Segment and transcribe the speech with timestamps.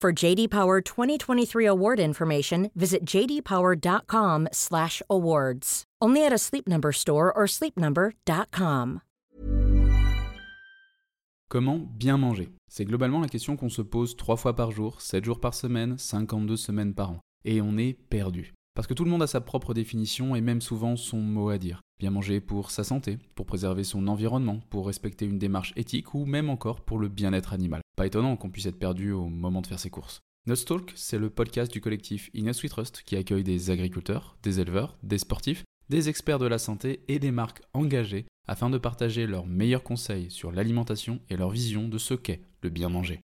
[0.00, 5.84] For JD Power 2023 award information, visit jdpower.com/awards.
[6.00, 9.00] Only at a Sleep Number store or sleepnumber.com.
[11.48, 12.50] Comment bien manger?
[12.68, 15.98] C'est globalement la question qu'on se pose 3 fois par jour, 7 jours par semaine,
[15.98, 17.18] 52 semaines par an.
[17.44, 18.54] Et on est perdu.
[18.76, 21.58] Parce que tout le monde a sa propre définition et même souvent son mot à
[21.58, 21.80] dire.
[21.98, 26.24] Bien manger pour sa santé, pour préserver son environnement, pour respecter une démarche éthique ou
[26.24, 27.80] même encore pour le bien-être animal.
[27.98, 30.20] Pas étonnant qu'on puisse être perdu au moment de faire ses courses.
[30.46, 34.96] Nutstalk, c'est le podcast du collectif Inus We Trust qui accueille des agriculteurs, des éleveurs,
[35.02, 39.46] des sportifs, des experts de la santé et des marques engagées afin de partager leurs
[39.46, 43.18] meilleurs conseils sur l'alimentation et leur vision de ce qu'est le bien manger.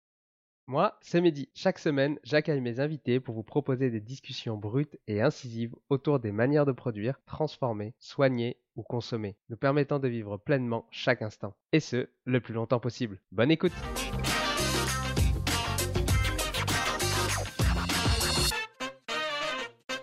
[0.66, 1.50] Moi, c'est Mehdi.
[1.54, 6.32] Chaque semaine, j'accueille mes invités pour vous proposer des discussions brutes et incisives autour des
[6.32, 11.54] manières de produire, transformer, soigner ou consommer, nous permettant de vivre pleinement chaque instant.
[11.70, 13.20] Et ce, le plus longtemps possible.
[13.30, 13.72] Bonne écoute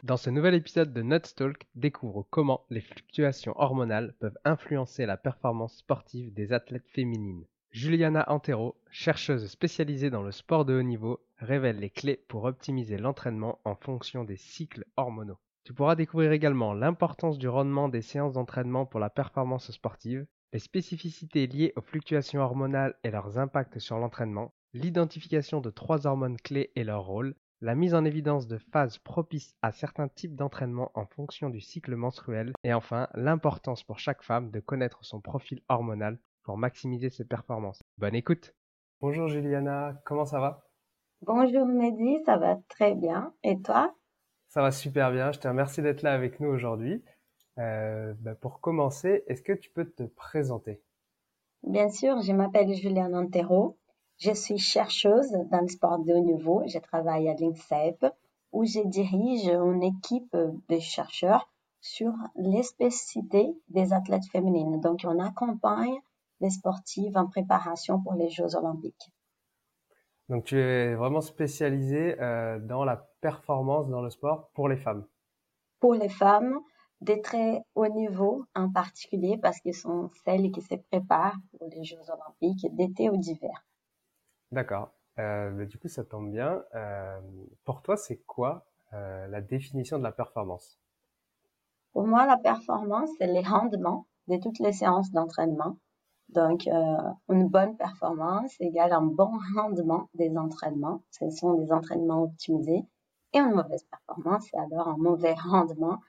[0.04, 5.78] Dans ce nouvel épisode de Nutstalk, découvre comment les fluctuations hormonales peuvent influencer la performance
[5.78, 7.46] sportive des athlètes féminines.
[7.70, 12.98] Juliana Antero, chercheuse spécialisée dans le sport de haut niveau, révèle les clés pour optimiser
[12.98, 15.38] l'entraînement en fonction des cycles hormonaux.
[15.66, 20.60] Tu pourras découvrir également l'importance du rendement des séances d'entraînement pour la performance sportive, les
[20.60, 26.72] spécificités liées aux fluctuations hormonales et leurs impacts sur l'entraînement, l'identification de trois hormones clés
[26.76, 31.06] et leur rôle, la mise en évidence de phases propices à certains types d'entraînement en
[31.06, 36.18] fonction du cycle menstruel, et enfin l'importance pour chaque femme de connaître son profil hormonal
[36.44, 37.82] pour maximiser ses performances.
[38.00, 38.56] Bonne écoute
[39.00, 40.68] Bonjour Juliana, comment ça va?
[41.22, 43.34] Bonjour Mehdi, ça va très bien.
[43.44, 43.94] Et toi?
[44.48, 47.04] Ça va super bien, je te remercie d'être là avec nous aujourd'hui.
[47.60, 50.82] Euh, bah, pour commencer, est-ce que tu peux te présenter?
[51.64, 53.78] Bien sûr, je m'appelle Juliana Antero.
[54.22, 56.62] Je suis chercheuse dans le sport de haut niveau.
[56.68, 58.06] Je travaille à l'INSEP
[58.52, 60.38] où je dirige une équipe
[60.70, 61.50] de chercheurs
[61.80, 64.80] sur les spécificités des athlètes féminines.
[64.80, 65.98] Donc, on accompagne
[66.40, 69.12] les sportives en préparation pour les Jeux olympiques.
[70.30, 75.06] Donc tu es vraiment spécialisée euh, dans la performance dans le sport pour les femmes.
[75.80, 76.60] Pour les femmes,
[77.02, 81.84] des très haut niveau en particulier parce que sont celles qui se préparent pour les
[81.84, 83.66] Jeux olympiques d'été ou d'hiver.
[84.52, 84.92] D'accord.
[85.20, 86.64] Euh, du coup, ça tombe bien.
[86.76, 87.20] Euh,
[87.66, 90.78] pour toi, c'est quoi la définition de la performance?
[91.94, 95.78] Pour moi, la performance, c'est les rendements de toutes les séances d'entraînement
[96.32, 96.98] donc, euh,
[97.30, 101.04] une bonne performance égale un bon rendement des entraînements.
[101.12, 102.86] Ce sont des entraînements optimisés.
[103.34, 106.00] Et une mauvaise performance, c'est alors un mauvais rendement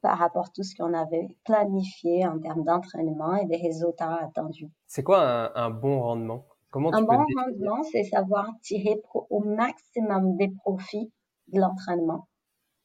[0.00, 4.70] par rapport à tout ce qu'on avait planifié en termes d'entraînement et des résultats attendus.
[4.86, 6.46] C'est quoi un, bon rendement?
[6.78, 11.12] Comment Un bon rendement, c'est savoir tirer au maximum des profits
[11.48, 12.28] de l'entraînement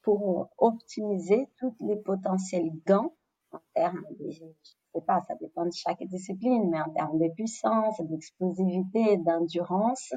[0.01, 3.11] pour optimiser tous les potentiels gains
[3.51, 8.01] en termes de sais pas, ça dépend de chaque discipline, mais en termes de puissance,
[8.01, 10.11] d'explosivité, d'endurance,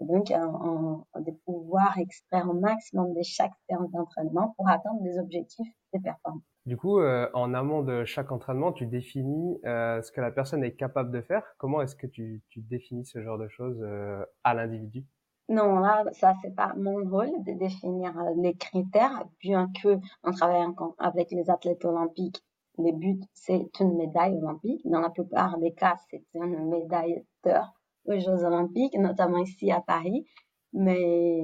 [0.00, 6.00] donc de pouvoir extraire au maximum de chaque séance d'entraînement pour atteindre des objectifs de
[6.00, 6.42] performance.
[6.66, 10.62] Du coup, euh, en amont de chaque entraînement, tu définis euh, ce que la personne
[10.62, 11.42] est capable de faire.
[11.56, 15.06] Comment est-ce que tu, définis ce genre de choses euh, à l'individu?
[15.48, 20.64] Non, là, ça, c'est pas mon rôle de définir les critères, bien que on travaille
[20.98, 22.44] avec les athlètes olympiques.
[22.78, 24.82] Le but, c'est une médaille olympique.
[24.84, 27.72] Dans la plupart des cas, c'est une médaille d'or
[28.04, 30.26] aux Jeux olympiques, notamment ici à Paris.
[30.72, 31.40] Mais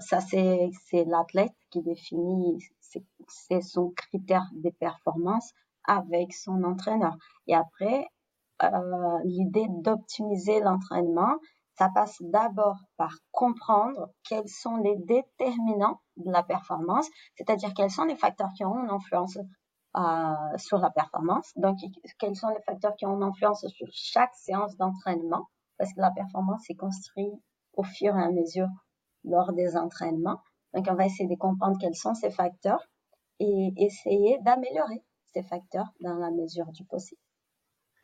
[0.00, 2.58] ça, c'est l'athlète qui définit,
[3.28, 5.52] c'est son critère de performance
[5.84, 7.16] avec son entraîneur.
[7.46, 8.08] Et après,
[8.62, 11.36] euh, l'idée d'optimiser l'entraînement,
[11.78, 18.04] ça passe d'abord par comprendre quels sont les déterminants de la performance, c'est-à-dire quels sont
[18.04, 19.38] les facteurs qui ont une influence
[19.96, 21.50] euh, sur la performance.
[21.56, 21.78] Donc,
[22.18, 25.48] quels sont les facteurs qui ont une influence sur chaque séance d'entraînement,
[25.78, 27.32] parce que la performance est construite
[27.72, 28.68] au fur et à mesure
[29.24, 30.40] lors des entraînements.
[30.74, 32.88] Donc, on va essayer de comprendre quels sont ces facteurs
[33.38, 35.02] et essayer d'améliorer
[35.32, 37.20] ces facteurs dans la mesure du possible.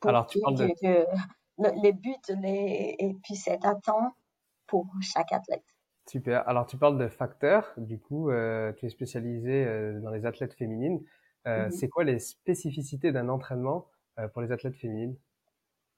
[0.03, 0.69] Alors, tu parles de...
[0.81, 1.07] que
[1.83, 4.15] les buts les, et puis c'est atteint
[4.67, 5.65] pour chaque athlète.
[6.07, 6.49] Super.
[6.49, 7.73] Alors, tu parles de facteurs.
[7.77, 11.01] Du coup, euh, tu es spécialisé euh, dans les athlètes féminines.
[11.47, 11.71] Euh, mm-hmm.
[11.71, 13.87] C'est quoi les spécificités d'un entraînement
[14.33, 15.17] pour les athlètes féminines?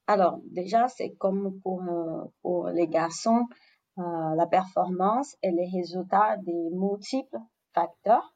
[0.07, 1.81] Alors, déjà, c'est comme pour,
[2.41, 3.45] pour les garçons,
[3.99, 7.39] la performance et les résultats des multiples
[7.73, 8.33] facteurs.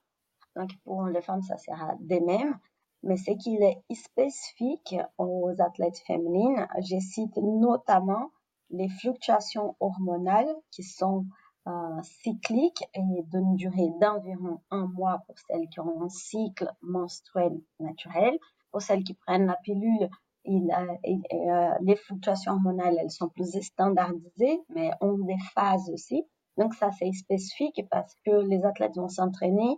[0.55, 2.59] Donc, pour les femmes, ça sera des mêmes
[3.03, 8.31] mais ce qui est spécifique aux athlètes féminines, je cite notamment
[8.69, 11.25] les fluctuations hormonales qui sont
[11.67, 17.59] euh, cycliques et d'une durée d'environ un mois pour celles qui ont un cycle menstruel
[17.79, 18.37] naturel.
[18.71, 20.09] Pour celles qui prennent la pilule,
[20.45, 26.23] il, euh, les fluctuations hormonales, elles sont plus standardisées, mais ont des phases aussi.
[26.57, 29.77] Donc ça, c'est spécifique parce que les athlètes vont s'entraîner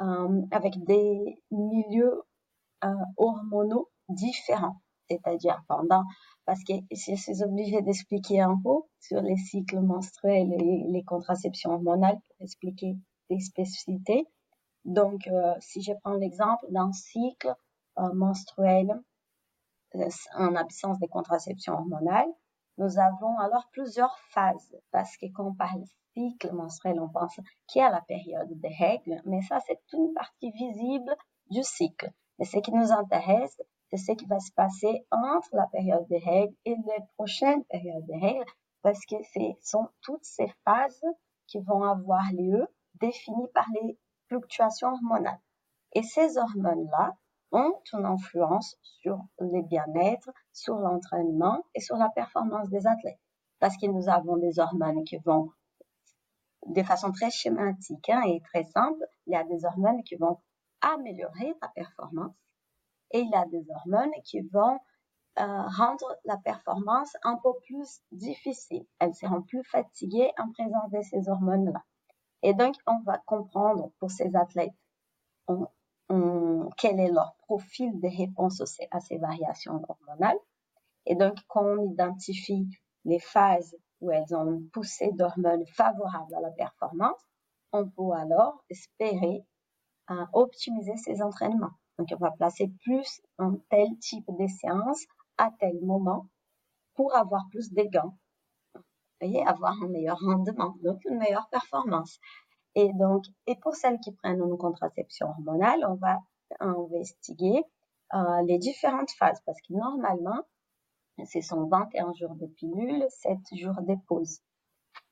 [0.00, 2.22] euh, avec des milieux
[2.84, 4.76] euh, hormonaux différents.
[5.08, 6.02] C'est-à-dire pendant,
[6.46, 11.70] parce que je suis obligée d'expliquer un peu sur les cycles menstruels et les contraceptions
[11.70, 12.96] hormonales pour expliquer
[13.30, 14.26] des spécificités.
[14.84, 17.54] Donc, euh, si je prends l'exemple d'un cycle
[17.98, 18.88] euh, menstruel
[20.34, 22.28] en absence de contraception hormonale,
[22.78, 25.82] nous avons alors plusieurs phases parce que quand on parle
[26.14, 30.12] cycle menstruel, on pense qu'il y a la période des règles, mais ça, c'est une
[30.14, 31.14] partie visible
[31.50, 32.10] du cycle.
[32.38, 33.60] Mais ce qui nous intéresse,
[33.90, 38.06] c'est ce qui va se passer entre la période des règles et les prochaines périodes
[38.06, 38.44] des règles,
[38.82, 41.04] parce que ce sont toutes ces phases
[41.46, 43.98] qui vont avoir lieu définies par les
[44.28, 45.40] fluctuations hormonales.
[45.92, 47.16] Et ces hormones-là
[47.52, 53.20] ont une influence sur le bien-être, sur l'entraînement et sur la performance des athlètes.
[53.58, 55.50] Parce que nous avons des hormones qui vont,
[56.66, 60.40] de façon très schématique hein, et très simple, il y a des hormones qui vont
[60.82, 62.34] améliorer la performance
[63.12, 64.78] et il y a des hormones qui vont
[65.38, 68.86] euh, rendre la performance un peu plus difficile.
[68.98, 71.82] Elles seront plus fatiguées en présence de ces hormones-là.
[72.42, 74.72] Et donc, on va comprendre pour ces athlètes
[76.76, 80.38] quel est leur profil de réponse à ces variations hormonales.
[81.06, 82.68] Et donc, quand on identifie
[83.04, 87.20] les phases où elles ont une poussée d'hormones favorable à la performance,
[87.72, 89.44] on peut alors espérer
[90.08, 91.72] à optimiser ses entraînements.
[91.98, 95.04] Donc, on va placer plus un tel type de séance
[95.38, 96.26] à tel moment
[96.94, 98.14] pour avoir plus de gains.
[99.22, 102.20] et avoir un meilleur rendement, donc une meilleure performance.
[102.76, 106.18] Et donc, et pour celles qui prennent une contraception hormonale, on va
[106.60, 107.64] investiguer
[108.14, 110.42] euh, les différentes phases parce que normalement,
[111.24, 114.40] ce sont 21 jours de pilule, 7 jours de pause.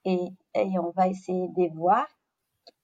[0.04, 2.06] Et, et on va essayer de voir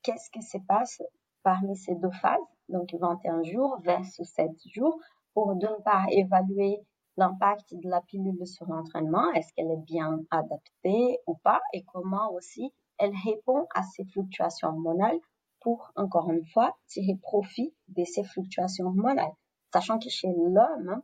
[0.03, 1.03] qu'est-ce qui se passe
[1.43, 2.41] parmi ces deux phases,
[2.71, 4.99] donc 21 jours versus 7 jours,
[5.35, 6.81] pour d'une part évaluer
[7.19, 12.33] l'impact de la pilule sur l'entraînement, est-ce qu'elle est bien adaptée ou pas, et comment
[12.33, 15.19] aussi elle répond à ces fluctuations hormonales
[15.61, 19.33] pour, encore une fois, tirer profit de ces fluctuations hormonales.
[19.73, 21.03] Sachant que chez l'homme,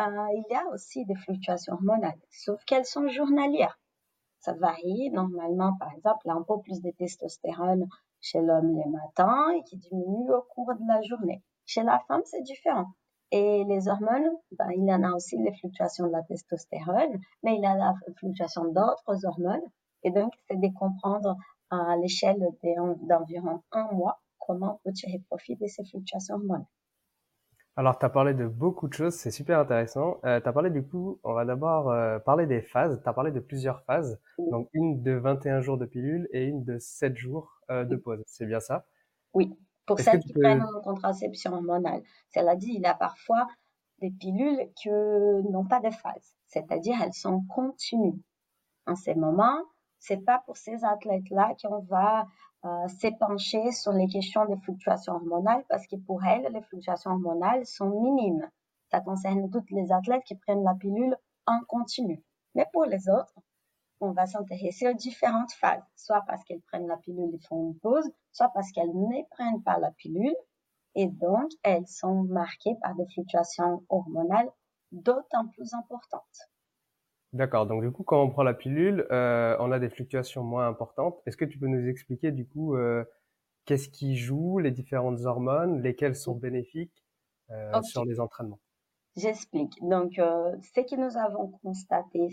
[0.00, 3.78] euh, il y a aussi des fluctuations hormonales, sauf qu'elles sont journalières.
[4.40, 7.86] Ça varie normalement, par exemple, un peu plus de testostérone
[8.20, 11.42] chez l'homme les matins et qui diminue au cours de la journée.
[11.66, 12.86] Chez la femme, c'est différent.
[13.30, 17.56] Et les hormones, ben, il y en a aussi les fluctuations de la testostérone, mais
[17.56, 19.64] il y a la fluctuation d'autres hormones.
[20.04, 21.36] Et donc, c'est de comprendre
[21.70, 22.38] à l'échelle
[23.02, 26.66] d'environ un mois comment on peut tirer profit de ces fluctuations hormonales.
[27.76, 30.20] Alors, tu as parlé de beaucoup de choses, c'est super intéressant.
[30.24, 33.00] Euh, tu as parlé du coup, on va d'abord euh, parler des phases.
[33.02, 36.62] Tu as parlé de plusieurs phases, donc une de 21 jours de pilule et une
[36.62, 38.22] de 7 jours euh, de pause.
[38.26, 38.86] C'est bien ça?
[39.32, 42.02] Oui, pour celles qui prennent une contraception hormonale.
[42.32, 43.48] Cela dit, il y a parfois
[44.00, 48.22] des pilules qui n'ont pas de phase, c'est-à-dire elles sont continues.
[48.86, 49.58] En ces moments,
[50.06, 52.26] c'est pas pour ces athlètes-là qu'on va
[52.64, 57.64] euh, s'épancher sur les questions des fluctuations hormonales parce que pour elles, les fluctuations hormonales
[57.64, 58.46] sont minimes.
[58.90, 62.22] Ça concerne toutes les athlètes qui prennent la pilule en continu.
[62.54, 63.34] Mais pour les autres,
[64.00, 67.78] on va s'intéresser aux différentes phases, soit parce qu'elles prennent la pilule et font une
[67.78, 70.36] pause, soit parce qu'elles ne prennent pas la pilule
[70.94, 74.50] et donc elles sont marquées par des fluctuations hormonales
[74.92, 76.50] d'autant plus importantes.
[77.34, 77.66] D'accord.
[77.66, 81.20] Donc du coup, quand on prend la pilule, euh, on a des fluctuations moins importantes.
[81.26, 83.04] Est-ce que tu peux nous expliquer du coup euh,
[83.64, 87.04] qu'est-ce qui joue, les différentes hormones, lesquelles sont bénéfiques
[87.50, 88.60] euh, sur les entraînements?
[89.16, 89.72] J'explique.
[89.82, 92.28] Donc, ce que nous avons constaté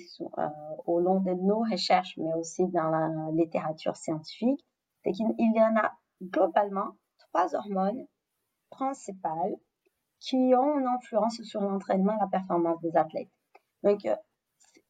[0.85, 4.63] au long de nos recherches, mais aussi dans la littérature scientifique,
[5.03, 8.05] c'est qu'il y en a globalement trois hormones
[8.69, 9.55] principales
[10.19, 13.29] qui ont une influence sur l'entraînement et la performance des athlètes.
[13.83, 14.07] Donc,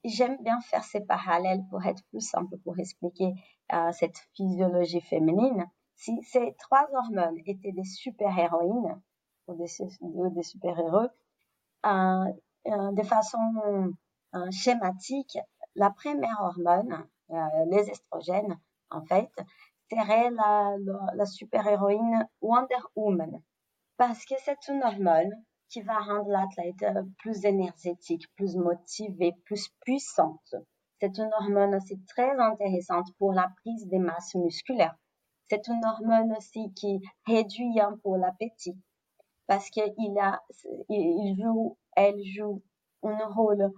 [0.04, 3.34] j'aime bien faire ces parallèles pour être plus simple pour expliquer
[3.74, 5.66] euh, cette physiologie féminine.
[5.96, 9.00] Si ces trois hormones étaient des super-héroïnes
[9.48, 11.10] ou des, super-héros,
[11.86, 12.26] euh,
[12.68, 13.38] euh, de façon
[14.34, 15.38] euh, schématique,
[15.76, 17.36] la première hormone, euh,
[17.68, 19.30] les estrogènes, en fait,
[19.92, 23.42] serait la, la, la super-héroïne Wonder Woman.
[23.98, 25.32] Parce que c'est une hormone
[25.72, 30.56] qui va rendre l'athlète euh, plus énergétique, plus motivée, plus puissante.
[31.00, 34.96] C'est une hormone aussi très intéressante pour la prise des masses musculaires.
[35.50, 38.78] C'est une hormone aussi qui réduit un peu l'appétit
[39.48, 40.42] parce qu'il a,
[40.90, 42.62] il joue, elle joue
[43.04, 43.72] un rôle,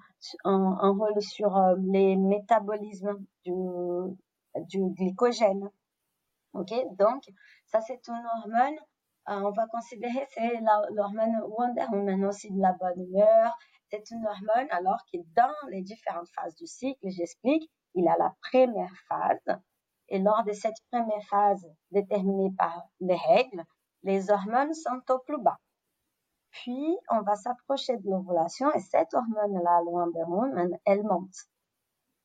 [0.43, 3.53] un, rôle sur euh, les métabolismes du,
[4.67, 5.69] du glycogène.
[6.53, 7.23] Ok, donc
[7.65, 8.77] ça c'est une hormone
[9.27, 10.59] on va considérer c'est
[10.91, 13.57] l'hormone Wonder Woman aussi de la bonne humeur.
[13.89, 18.33] C'est une hormone alors que dans les différentes phases du cycle, j'explique, il a la
[18.51, 19.59] première phase
[20.09, 23.63] et lors de cette première phase déterminée par les règles,
[24.03, 25.59] les hormones sont au plus bas.
[26.51, 31.33] Puis, on va s'approcher de l'ovulation et cette hormone-là, Wonder Woman, elle monte.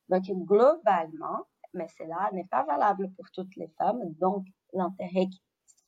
[0.08, 5.26] Donc, globalement, mais cela n'est pas valable pour toutes les femmes, donc l'intérêt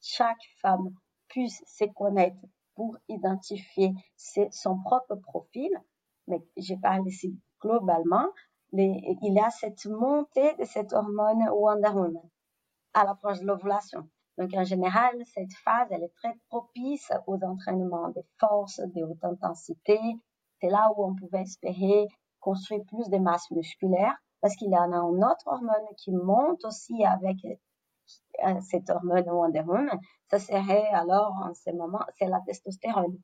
[0.01, 0.95] chaque femme
[1.29, 2.41] puisse se connaître
[2.75, 5.71] pour identifier son propre profil.
[6.27, 8.29] Mais je parle ici globalement.
[8.73, 12.31] il y a cette montée de cette hormone Wonder Woman
[12.95, 14.09] à l'approche de l'ovulation.
[14.39, 19.23] Donc, en général, cette phase, elle est très propice aux entraînements de force, de haute
[19.25, 19.99] intensité.
[20.61, 22.07] C'est là où on pouvait espérer
[22.41, 26.65] construire plus de masse musculaire parce qu'il y en a une autre hormone qui monte
[26.65, 27.37] aussi avec
[28.63, 30.01] cette hormone Wonder Woman,
[30.31, 33.19] ça serait alors en ce moment, c'est la testostérone.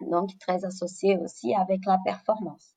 [0.00, 2.74] Donc très associée aussi avec la performance.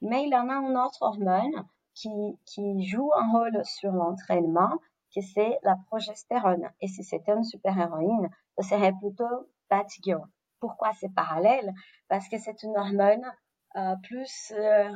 [0.00, 4.78] Mais il y en a une autre hormone qui, qui joue un rôle sur l'entraînement,
[5.14, 6.70] que c'est la progestérone.
[6.80, 10.26] Et si c'était une super-héroïne, ce serait plutôt Batgirl.
[10.60, 11.72] Pourquoi c'est parallèle?
[12.08, 13.24] Parce que c'est une hormone
[13.76, 14.90] euh, plus euh,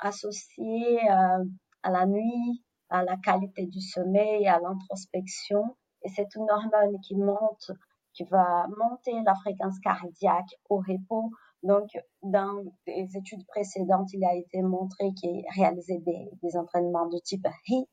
[0.00, 1.44] associée euh,
[1.82, 5.76] à la nuit, à la qualité du sommeil, à l'introspection.
[6.02, 7.70] Et c'est une hormone qui monte,
[8.12, 11.30] qui va monter la fréquence cardiaque au repos.
[11.62, 11.90] Donc,
[12.22, 17.88] dans des études précédentes, il a été montré qu'il réalisait des, entraînements de type HIIT,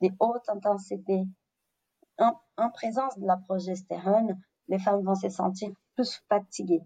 [0.00, 1.24] des hautes intensités.
[2.18, 6.82] En, en présence de la progestérone, les femmes vont se sentir plus fatiguées.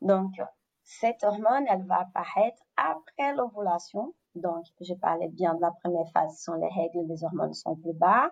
[0.00, 0.32] Donc,
[0.82, 6.36] cette hormone, elle va apparaître après l'ovulation donc, je parlais bien de la première phase,
[6.36, 8.30] ce sont les règles, les hormones sont plus bas.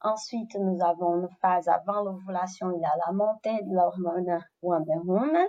[0.00, 4.98] Ensuite, nous avons une phase avant l'ovulation, il y a la montée de l'hormone Wonder
[5.04, 5.46] Woman.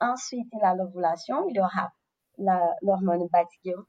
[0.00, 1.92] Ensuite, il y a l'ovulation, il y aura
[2.82, 3.84] l'hormone Batgirl,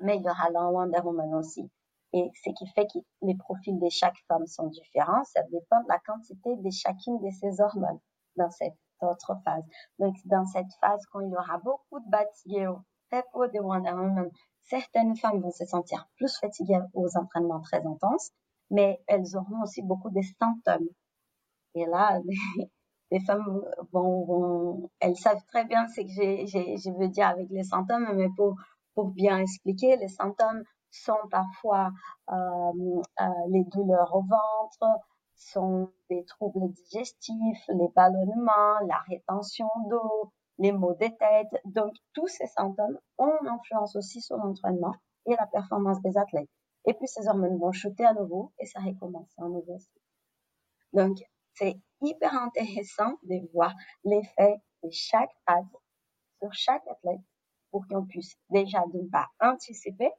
[0.00, 1.70] mais il y aura la Wonder Woman aussi.
[2.12, 5.88] Et ce qui fait que les profils de chaque femme sont différents, ça dépend de
[5.88, 8.00] la quantité de chacune de ces hormones
[8.36, 9.64] dans cette autre phase.
[9.98, 12.80] Donc, dans cette phase, quand il y aura beaucoup de Batgirl,
[13.10, 14.30] très peu de Wonder Woman,
[14.68, 18.30] certaines femmes vont se sentir plus fatiguées aux entraînements très intenses,
[18.70, 20.88] mais elles auront aussi beaucoup de symptômes.
[21.74, 22.20] Et là,
[23.10, 28.08] les, femmes vont, elles savent très bien ce que je veux dire avec les symptômes,
[28.14, 28.56] mais pour,
[28.94, 31.90] pour bien expliquer, les symptômes sont parfois
[32.30, 32.34] euh,
[33.20, 35.00] euh, les douleurs au ventre,
[35.36, 41.62] sont des troubles digestifs, les ballonnements, la rétention d'eau, les maux de tête.
[41.64, 44.94] Donc, tous ces symptômes ont une influence aussi sur l'entraînement
[45.26, 46.48] et la performance des athlètes.
[46.86, 49.78] Et puis, ces hormones vont chuter à nouveau et ça recommence à nouveau.
[50.92, 51.18] Donc,
[51.54, 53.74] c'est hyper intéressant de voir
[54.04, 55.66] l'effet de chaque phase
[56.40, 57.20] sur chaque athlète
[57.70, 60.10] pour qu'on puisse déjà d'une part anticiper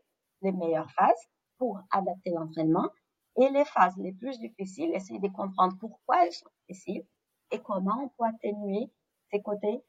[0.41, 2.89] les meilleures phases pour adapter l'entraînement.
[3.37, 7.05] Et les phases les plus difficiles, essayer de comprendre pourquoi elles sont difficiles
[7.51, 8.91] et comment on peut atténuer
[9.31, 9.81] ces côtés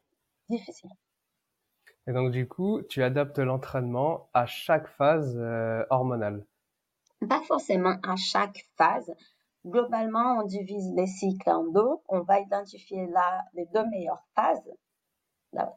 [0.50, 0.90] difficiles.
[2.06, 6.44] Et donc du coup, tu adaptes l'entraînement à chaque phase euh, hormonale
[7.28, 9.12] Pas forcément à chaque phase.
[9.66, 11.90] Globalement, on divise les cycles en deux.
[12.08, 14.70] On va identifier là les deux meilleures phases.
[15.52, 15.72] La,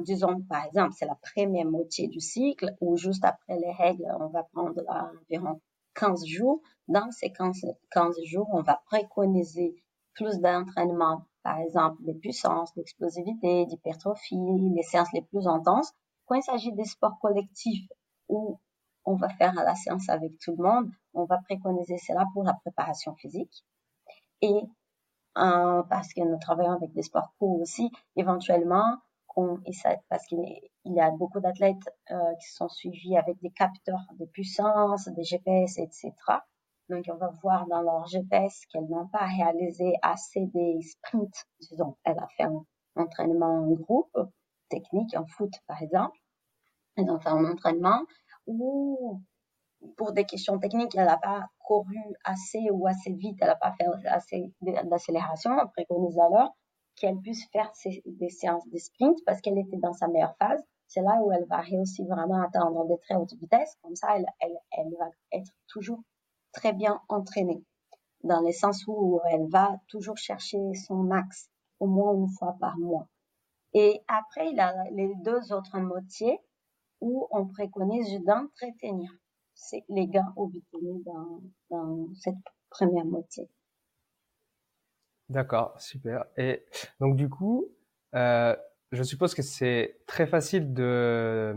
[0.00, 4.28] disons par exemple, c'est la première moitié du cycle ou juste après les règles, on
[4.28, 5.60] va prendre environ
[5.94, 6.62] 15 jours.
[6.86, 9.74] Dans ces 15, 15 jours, on va préconiser
[10.14, 14.36] plus d'entraînement, par exemple des puissances, d'explosivité, d'hypertrophie,
[14.74, 15.92] les séances les plus intenses.
[16.26, 17.86] Quand il s'agit des sports collectifs
[18.28, 18.58] où
[19.04, 22.54] on va faire la séance avec tout le monde, on va préconiser cela pour la
[22.54, 23.64] préparation physique.
[24.40, 24.62] Et
[25.36, 28.98] euh, parce que nous travaillons avec des sports courts aussi, éventuellement,
[30.08, 31.76] parce qu'il y a beaucoup d'athlètes
[32.10, 36.12] euh, qui sont suivis avec des capteurs de puissance, des GPS, etc.
[36.90, 41.46] Donc, on va voir dans leur GPS qu'elles n'ont pas réalisé assez des sprints.
[41.60, 42.64] Disons, elle a fait un
[42.96, 44.16] entraînement en groupe,
[44.68, 46.18] technique, en foot par exemple.
[46.96, 48.02] Elles ont fait un entraînement
[48.46, 49.20] où,
[49.96, 53.72] pour des questions techniques, elle n'a pas couru assez ou assez vite, elle n'a pas
[53.72, 55.52] fait assez d'accélération.
[55.52, 56.54] On préconise alors
[56.96, 57.72] qu'elle puisse faire
[58.04, 60.62] des séances de sprint parce qu'elle était dans sa meilleure phase.
[60.86, 63.76] C'est là où elle va réussir vraiment à atteindre des très hautes vitesses.
[63.82, 66.00] Comme ça, elle, elle, elle va être toujours
[66.54, 67.62] très bien entraînée,
[68.22, 72.78] dans le sens où elle va toujours chercher son max au moins une fois par
[72.78, 73.08] mois.
[73.74, 76.38] Et après, il y a les deux autres moitiés
[77.00, 79.10] où on préconise d'entretenir
[79.88, 82.34] les gains obtenus dans, dans cette
[82.70, 83.48] première moitié.
[85.28, 86.26] D'accord, super.
[86.36, 86.64] Et
[87.00, 87.68] donc du coup,
[88.14, 88.56] euh,
[88.92, 91.54] je suppose que c'est très facile de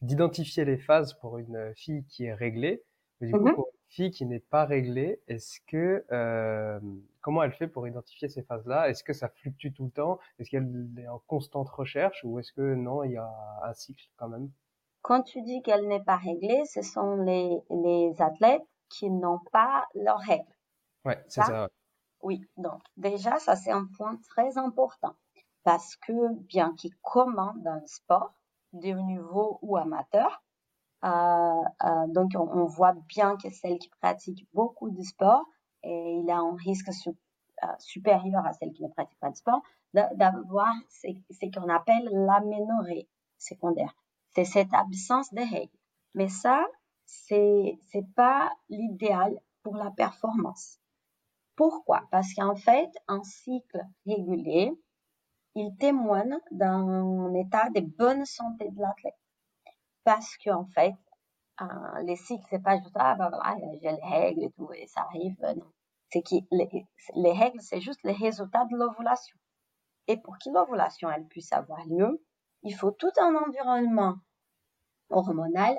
[0.00, 2.84] d'identifier les phases pour une fille qui est réglée.
[3.20, 6.80] Mais du coup, pour fille qui n'est pas réglée, est-ce que euh,
[7.20, 8.88] comment elle fait pour identifier ces phases-là?
[8.88, 10.18] Est-ce que ça fluctue tout le temps?
[10.38, 13.30] Est-ce qu'elle est en constante recherche ou est-ce que non, il y a
[13.62, 14.50] un cycle quand même?
[15.02, 19.86] Quand tu dis qu'elle n'est pas réglée, ce sont les, les athlètes qui n'ont pas
[19.94, 20.44] leurs règles.
[21.04, 21.68] Ouais, c'est ça?
[22.20, 25.14] Oui, donc déjà, ça c'est un point très important
[25.62, 28.32] parce que bien qu'ils commandent le sport,
[28.72, 30.42] de niveau ou amateur,
[31.02, 35.44] donc, on, voit bien que celle qui pratique beaucoup de sport,
[35.82, 39.62] et il a un risque euh, supérieur à celle qui ne pratique pas de sport,
[39.94, 43.08] d'avoir ce qu'on appelle l'aménorrhée
[43.38, 43.94] secondaire.
[44.34, 45.78] C'est cette absence de règles.
[46.14, 46.64] Mais ça,
[47.06, 50.78] c'est c'est pas l'idéal pour la performance.
[51.56, 52.02] Pourquoi?
[52.10, 54.72] Parce qu'en fait, un cycle régulier,
[55.54, 59.16] il témoigne d'un état de bonne santé de l'athlète
[60.08, 60.94] parce qu'en fait,
[61.60, 61.66] euh,
[62.04, 65.02] les cycles, c'est pas juste, ah, bah voilà, j'ai les règles et tout, et ça
[65.02, 65.36] arrive.
[65.44, 65.70] Euh, non.
[66.10, 69.36] C'est que les, règles, c'est juste les résultats de l'ovulation.
[70.06, 72.24] Et pour que l'ovulation, elle puisse avoir lieu,
[72.62, 74.14] il faut tout un environnement
[75.10, 75.76] hormonal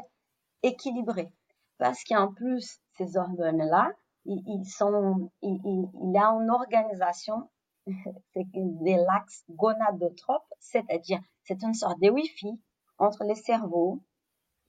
[0.62, 1.34] équilibré.
[1.80, 3.94] Parce qu'en plus, ces hormones-là,
[4.26, 7.50] ils, sont, il y a une organisation,
[7.88, 12.62] c'est des laxes gonadotropes, c'est-à-dire, c'est une sorte de Wi-Fi
[13.00, 14.04] entre les cerveaux,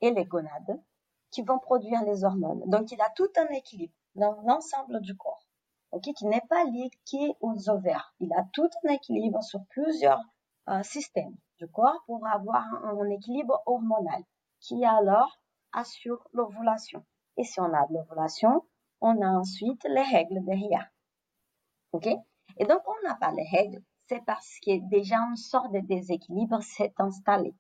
[0.00, 0.80] et les gonades
[1.30, 2.62] qui vont produire les hormones.
[2.66, 5.46] Donc, il a tout un équilibre dans l'ensemble du corps,
[5.92, 6.90] ok, qui n'est pas lié
[7.40, 8.14] aux ovaires.
[8.20, 10.20] Il a tout un équilibre sur plusieurs
[10.68, 14.22] euh, systèmes du corps pour avoir un, équilibre hormonal
[14.60, 15.38] qui alors
[15.72, 17.04] assure l'ovulation.
[17.36, 18.64] Et si on a de l'ovulation,
[19.00, 20.88] on a ensuite les règles derrière.
[21.92, 25.80] OK Et donc, on n'a pas les règles, c'est parce que déjà une sorte de
[25.80, 27.54] déséquilibre s'est installé.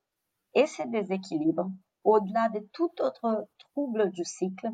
[0.54, 1.70] Et ce déséquilibre
[2.04, 4.68] au-delà de tout autre trouble du cycle,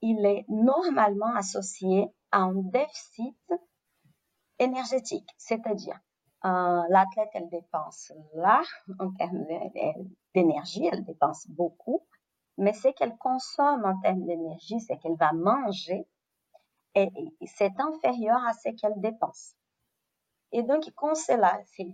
[0.00, 3.52] il est normalement associé à un déficit
[4.58, 5.98] énergétique, c'est-à-dire
[6.44, 8.62] euh, l'athlète, elle dépense là,
[9.00, 9.44] en termes
[10.34, 12.06] d'énergie, elle dépense beaucoup,
[12.58, 16.06] mais ce qu'elle consomme en termes d'énergie, c'est qu'elle va manger,
[16.94, 17.10] et,
[17.46, 19.54] c'est inférieur à ce qu'elle dépense.
[20.52, 21.86] Et donc, quand c'est là, c'est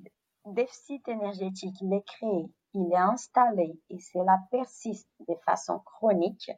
[0.46, 6.50] déficit énergétique, il est créé il est installé et cela persiste de façon chronique,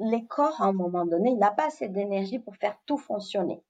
[0.00, 3.62] le corps, à un moment donné, il n'a pas assez d'énergie pour faire tout fonctionner.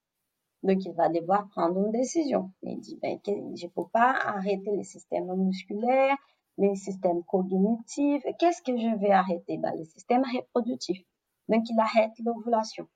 [0.62, 2.50] Donc, il va devoir prendre une décision.
[2.62, 6.16] Il dit, ben, je ne peux pas arrêter les systèmes musculaires,
[6.56, 8.24] les systèmes cognitifs.
[8.38, 9.58] Qu'est-ce que je vais arrêter?
[9.58, 11.04] Ben, les systèmes reproductifs.
[11.48, 12.88] Donc, il arrête l'ovulation.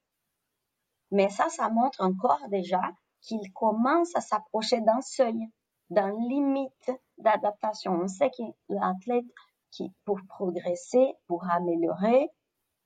[1.10, 2.80] Mais ça, ça montre encore déjà
[3.20, 5.48] qu'il commence à s'approcher d'un seuil
[5.90, 7.92] dans limite d'adaptation.
[7.92, 9.24] On sait que l'athlète
[9.70, 12.30] qui, pour progresser, pour améliorer,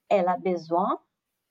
[0.09, 1.01] elle a besoin,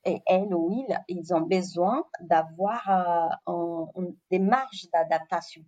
[0.04, 5.64] et elle ou il, ils ont besoin d'avoir euh, des marges d'adaptation.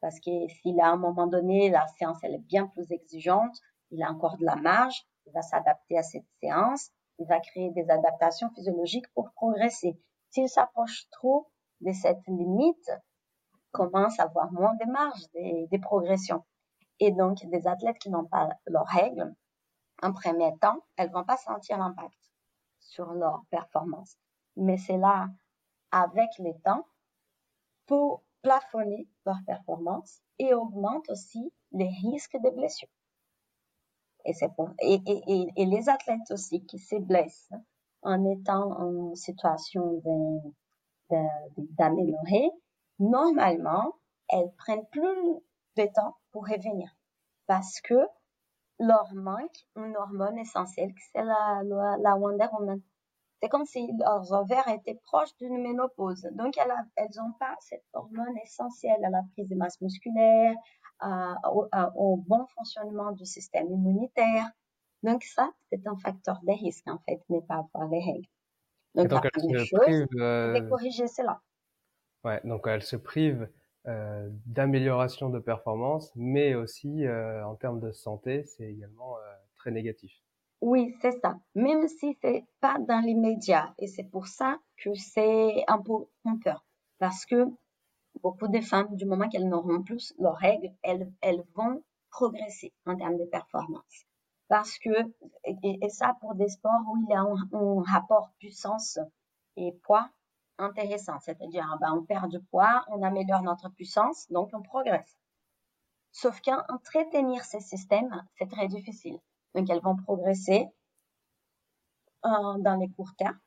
[0.00, 3.56] Parce que s'il à un moment donné, la séance elle est bien plus exigeante,
[3.90, 7.70] il a encore de la marge, il va s'adapter à cette séance, il va créer
[7.70, 9.98] des adaptations physiologiques pour progresser.
[10.30, 11.48] S'il s'approche trop
[11.80, 12.90] de cette limite,
[13.72, 16.44] commence à avoir moins de marge, des, des progressions.
[16.98, 19.34] Et donc, des athlètes qui n'ont pas leurs règles,
[20.02, 22.18] en premier temps, elles vont pas sentir l'impact
[22.80, 24.16] sur leur performance.
[24.56, 25.28] Mais c'est là,
[25.90, 26.86] avec les temps,
[27.86, 32.88] pour plafonner leur performance et augmente aussi les risques de blessures.
[34.24, 37.52] Et, c'est pour, et, et, et, les athlètes aussi qui se blessent
[38.02, 40.02] en étant en situation
[41.78, 42.50] d'améliorer,
[42.98, 43.94] normalement,
[44.28, 45.40] elles prennent plus
[45.76, 46.90] de temps pour revenir
[47.46, 47.94] parce que
[48.78, 51.62] leur manque une hormone essentielle, c'est la,
[51.98, 52.80] la, Wonder Woman.
[53.40, 56.28] C'est comme si leurs ovaires étaient proches d'une ménopause.
[56.32, 60.54] Donc, elles n'ont pas cette hormone essentielle à la prise de masse musculaire,
[61.02, 64.50] au, bon fonctionnement du système immunitaire.
[65.02, 68.28] Donc, ça, c'est un facteur de risque, en fait, n'est pas avoir les règles.
[68.94, 71.40] Donc, la première chose, c'est euh, corriger cela.
[72.44, 73.48] Donc elles se privent
[73.86, 79.20] euh, d'amélioration de performance, mais aussi euh, en termes de santé, c'est également euh,
[79.54, 80.12] très négatif.
[80.60, 81.38] Oui, c'est ça.
[81.54, 86.64] Même si c'est pas dans l'immédiat, et c'est pour ça que c'est un peu trompeur,
[86.98, 87.46] parce que
[88.22, 92.96] beaucoup de femmes, du moment qu'elles n'auront plus leurs règles, elles, elles vont progresser en
[92.96, 94.04] termes de performance.
[94.48, 94.90] Parce que,
[95.44, 98.98] et, ça pour des sports où il y a un rapport puissance
[99.56, 100.08] et poids
[100.58, 105.18] intéressant, c'est-à-dire ben, on perd du poids, on améliore notre puissance, donc on progresse.
[106.12, 109.18] Sauf qu'entretenir ces systèmes, c'est très difficile.
[109.54, 110.68] Donc elles vont progresser
[112.24, 113.38] euh, dans les courts termes.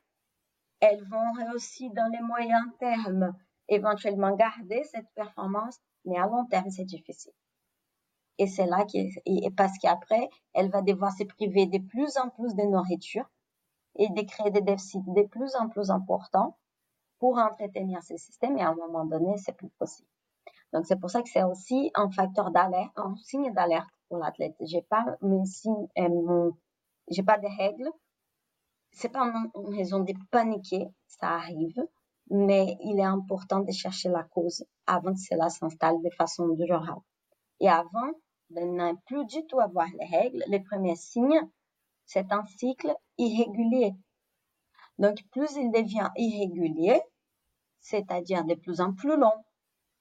[0.80, 3.34] Elles vont aussi dans les moyens termes
[3.68, 7.32] éventuellement garder cette performance, mais à long terme, c'est difficile.
[8.38, 12.30] Et c'est là qui et parce qu'après, elle va devoir se priver de plus en
[12.30, 13.30] plus de nourriture
[13.96, 16.56] et de créer des déficits de plus en plus importants
[17.20, 20.08] pour entretenir ces systèmes et à un moment donné, c'est plus possible.
[20.72, 24.56] Donc, c'est pour ça que c'est aussi un facteur d'alerte, un signe d'alerte pour l'athlète.
[24.60, 26.50] J'ai pas euh,
[27.08, 27.90] j'ai pas de règles.
[28.92, 31.86] C'est pas une, raison de paniquer, ça arrive,
[32.30, 37.02] mais il est important de chercher la cause avant que cela s'installe de façon durable.
[37.60, 38.10] Et avant
[38.50, 41.40] de ne plus du tout avoir les règles, les premiers signes,
[42.04, 43.94] c'est un cycle irrégulier
[45.00, 47.00] donc, plus il devient irrégulier,
[47.80, 49.32] c'est-à-dire de plus en plus long.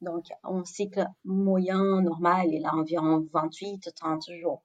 [0.01, 4.61] Donc, un cycle moyen, normal, il a environ 28-30 jours.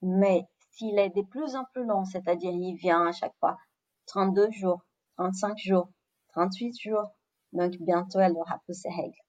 [0.00, 3.58] Mais s'il est de plus en plus long, c'est-à-dire il vient à chaque fois
[4.06, 4.80] 32 jours,
[5.16, 5.88] 35 jours,
[6.28, 7.10] 38 jours,
[7.52, 9.22] donc bientôt elle aura plus ses règles.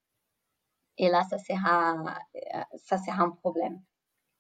[1.00, 1.96] Et là, ça sera,
[2.36, 3.82] euh, ça sera un problème.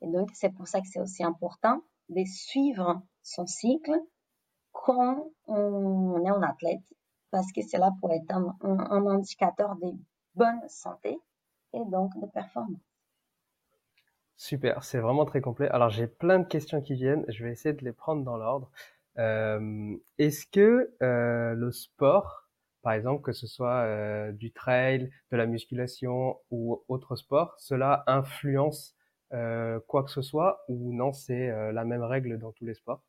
[0.01, 3.99] Et donc, c'est pour ça que c'est aussi important de suivre son cycle
[4.75, 6.81] quand on est un athlète,
[7.31, 9.93] parce que cela pourrait être un, indicateur de
[10.35, 11.17] bonne santé
[11.73, 12.79] et donc de performance.
[14.37, 15.69] Super, c'est vraiment très complet.
[15.69, 18.69] Alors j'ai plein de questions qui viennent, je vais essayer de les prendre dans l'ordre.
[19.17, 22.49] Euh, est-ce que euh, le sport,
[22.81, 28.03] par exemple, que ce soit euh, du trail, de la musculation ou autre sport, cela
[28.07, 28.95] influence
[29.87, 33.03] quoi que ce soit ou non, c'est la même règle dans tous les sports?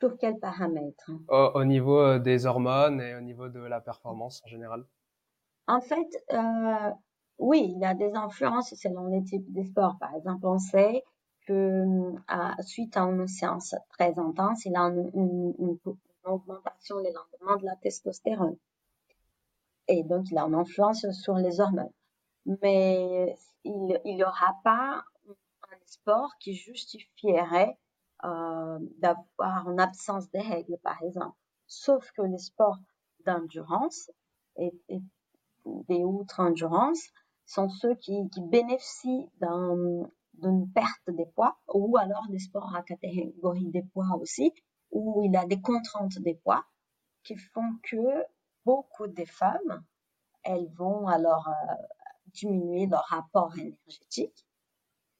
[0.00, 4.48] Sur quels paramètres au, niveau euh, des hormones et au niveau de la performance en
[4.48, 4.84] général
[5.66, 6.90] En fait, euh,
[7.38, 9.96] oui, il y a des influences selon les types de sports.
[9.98, 11.04] Par exemple, on sait
[11.46, 11.84] que
[12.62, 15.78] suite à une séance très intense, il y a une,
[16.24, 18.56] augmentation les lendemains de la testostérone.
[19.88, 21.92] Et donc, il a une influence sur les hormones.
[22.46, 27.76] Mais il n'y aura pas un sport qui justifierait
[28.24, 31.36] euh, d'avoir une absence de règles, par exemple.
[31.66, 32.78] Sauf que les sports
[33.26, 34.10] d'endurance
[34.56, 34.72] et,
[35.64, 37.02] des outre-endurance
[37.46, 38.18] sont ceux qui,
[38.50, 44.52] bénéficient d'une perte de poids ou alors des sports à catégorie des poids aussi,
[44.90, 46.64] où il y a des contraintes des poids
[47.24, 48.24] qui font que
[48.64, 49.84] beaucoup de femmes,
[50.42, 51.74] elles vont alors euh,
[52.28, 54.46] diminuer leur rapport énergétique.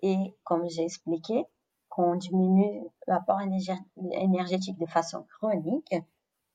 [0.00, 1.46] Et comme j'ai expliqué,
[1.94, 3.40] qu'on diminue l'apport
[4.12, 5.94] énergétique de façon chronique,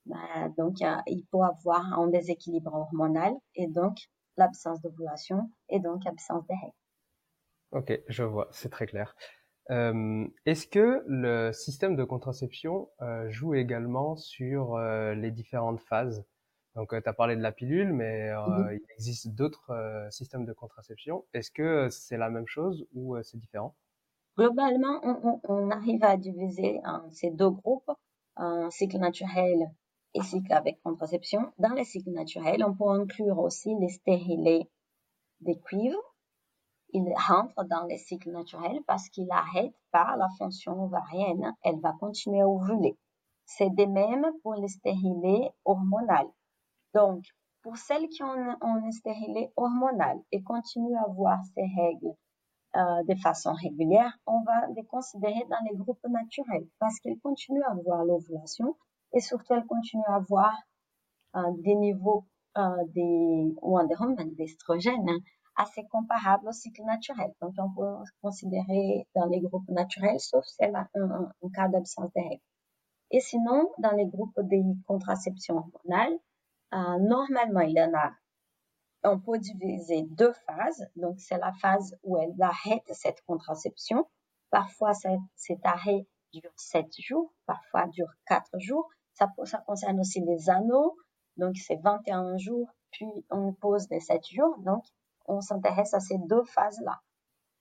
[0.06, 3.98] bah, donc il peut avoir un déséquilibre hormonal et donc
[4.38, 6.76] l'absence d'ovulation et donc l'absence de règles.
[7.72, 9.16] Ok, je vois, c'est très clair.
[9.72, 16.26] Euh, Est-ce que le système de contraception euh, joue également sur euh, les différentes phases?
[16.76, 18.70] Donc, tu as parlé de la pilule, mais Mhm.
[18.74, 21.26] il existe d'autres systèmes de contraception.
[21.34, 23.76] Est-ce que c'est la même chose ou c'est différent?
[24.40, 25.02] Globalement,
[25.50, 27.92] on, arrive à diviser en ces deux groupes,
[28.38, 29.70] un cycle naturel
[30.14, 31.52] et cycle avec contraception.
[31.58, 34.72] Dans les cycles naturels, on peut inclure aussi les stérilés
[35.42, 36.16] des cuivres.
[36.94, 41.54] Ils rentrent dans les cycles naturels parce qu'ils n'arrêtent pas la fonction ovarienne.
[41.64, 42.98] Elle va continuer à ovuler.
[43.44, 46.32] C'est de même pour les stérilés hormonales.
[46.94, 47.26] Donc,
[47.62, 52.16] pour celles qui ont un stérilé hormonal et continuent à avoir ces règles
[52.76, 57.64] euh, de façon régulière, on va les considérer dans les groupes naturels parce qu'elles continuent
[57.64, 58.76] à avoir l'ovulation
[59.14, 60.54] et surtout elles continuent à avoir
[61.36, 62.26] euh, des niveaux
[62.58, 63.54] euh, des,
[64.38, 65.20] d'estrogène hein,
[65.56, 67.32] assez comparables au cycle naturel.
[67.42, 71.50] Donc on peut considérer dans les groupes naturels, sauf si elle a un, un- un
[71.54, 72.42] cas d'absence de règles.
[73.12, 76.18] Et sinon, dans les groupes des contraceptions hormonales,
[76.74, 78.12] euh, normalement il y en a
[79.04, 80.86] on peut diviser deux phases.
[80.96, 84.08] Donc, c'est la phase où elle arrête cette contraception.
[84.50, 88.90] Parfois, cet, arrêt dure sept jours, parfois dure quatre jours.
[89.14, 90.98] Ça, ça concerne aussi les anneaux.
[91.38, 94.58] Donc, c'est 21 jours, puis on pose les sept jours.
[94.60, 94.84] Donc,
[95.26, 97.00] on s'intéresse à ces deux phases-là.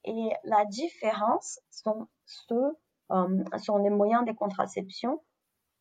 [0.05, 2.77] Et la différence sont, ceux,
[3.11, 5.23] euh, sont les moyens de contraception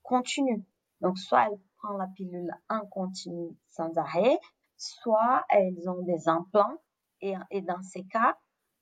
[0.04, 0.62] continus.
[1.02, 4.39] Donc, soit elle prend la pilule en continu sans arrêt,
[4.78, 6.78] soit elles ont des implants
[7.22, 8.38] et, et dans ces cas,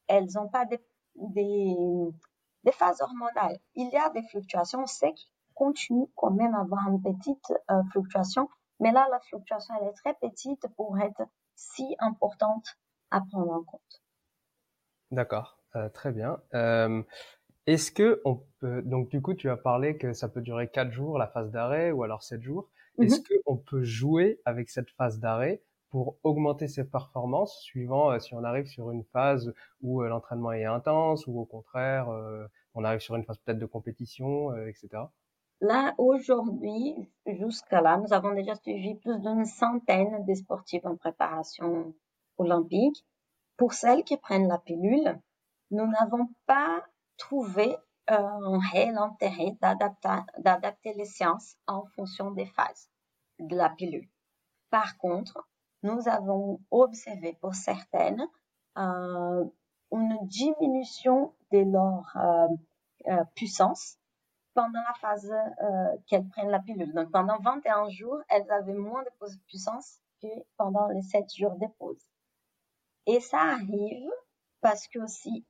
[0.08, 0.80] elles n'ont pas des,
[1.16, 1.76] des,
[2.64, 3.60] des, phases hormonales.
[3.76, 7.54] Il y a des fluctuations, on sait qu'ils continuent quand même à avoir une petite
[7.72, 11.24] euh, fluctuation, mais là, la fluctuation, elle est très petite pour être
[11.56, 12.68] si importante
[13.12, 14.04] à prendre en compte.
[15.12, 16.42] D'accord, euh, très bien.
[16.54, 17.02] Euh,
[17.68, 20.92] Est-ce que on peut, donc du coup, tu as parlé que ça peut durer quatre
[20.92, 22.70] jours, la phase d'arrêt, ou alors sept jours.
[23.02, 23.40] Est-ce Mhm.
[23.46, 28.44] qu'on peut jouer avec cette phase d'arrêt pour augmenter ses performances suivant euh, si on
[28.44, 33.00] arrive sur une phase où euh, l'entraînement est intense ou au contraire euh, on arrive
[33.00, 34.90] sur une phase peut-être de compétition, etc.
[35.62, 41.96] Là, aujourd'hui, jusqu'à là, nous avons déjà suivi plus d'une centaine de sportifs en préparation
[42.38, 43.06] olympique.
[43.56, 45.18] Pour celles qui prennent la pilule,
[45.72, 46.84] nous n'avons pas
[47.18, 52.90] trouvé un réel intérêt d'adapter les séances en fonction des phases
[53.40, 54.10] de la pilule.
[54.70, 55.48] Par contre,
[55.86, 58.28] nous avons observé pour certaines
[58.78, 59.46] euh,
[59.92, 62.48] une diminution de leur euh,
[63.08, 63.98] euh, puissance
[64.56, 65.34] pendant la phase
[66.08, 66.94] qu'elles prennent la pilule.
[66.94, 69.10] Donc pendant 21 jours, elles avaient moins de
[69.48, 72.02] puissance que pendant les 7 jours de pause.
[73.06, 74.10] Et ça arrive
[74.62, 75.46] parce que aussi,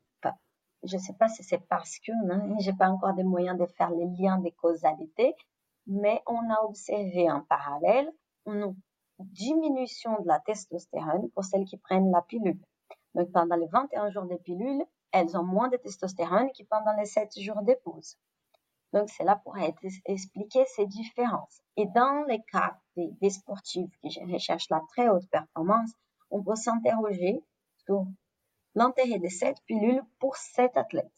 [0.84, 3.66] je ne sais pas si c'est parce que, hein, j'ai pas encore des moyens de
[3.66, 5.36] faire les liens des causalités,
[5.88, 8.12] mais on a observé en parallèle
[8.48, 8.76] une
[9.20, 12.60] diminution de la testostérone pour celles qui prennent la pilule.
[13.14, 17.06] Donc pendant les 21 jours de pilule, elles ont moins de testostérone que pendant les
[17.06, 18.18] 7 jours de pause.
[18.94, 21.62] Donc c'est là pour expliquer ces différences.
[21.78, 25.92] Et dans les cas des, des sportifs qui recherchent la très haute performance,
[26.30, 27.44] on peut s'interroger
[27.86, 28.06] sur
[28.74, 31.12] l'intérêt de cette pilule pour cet athlète.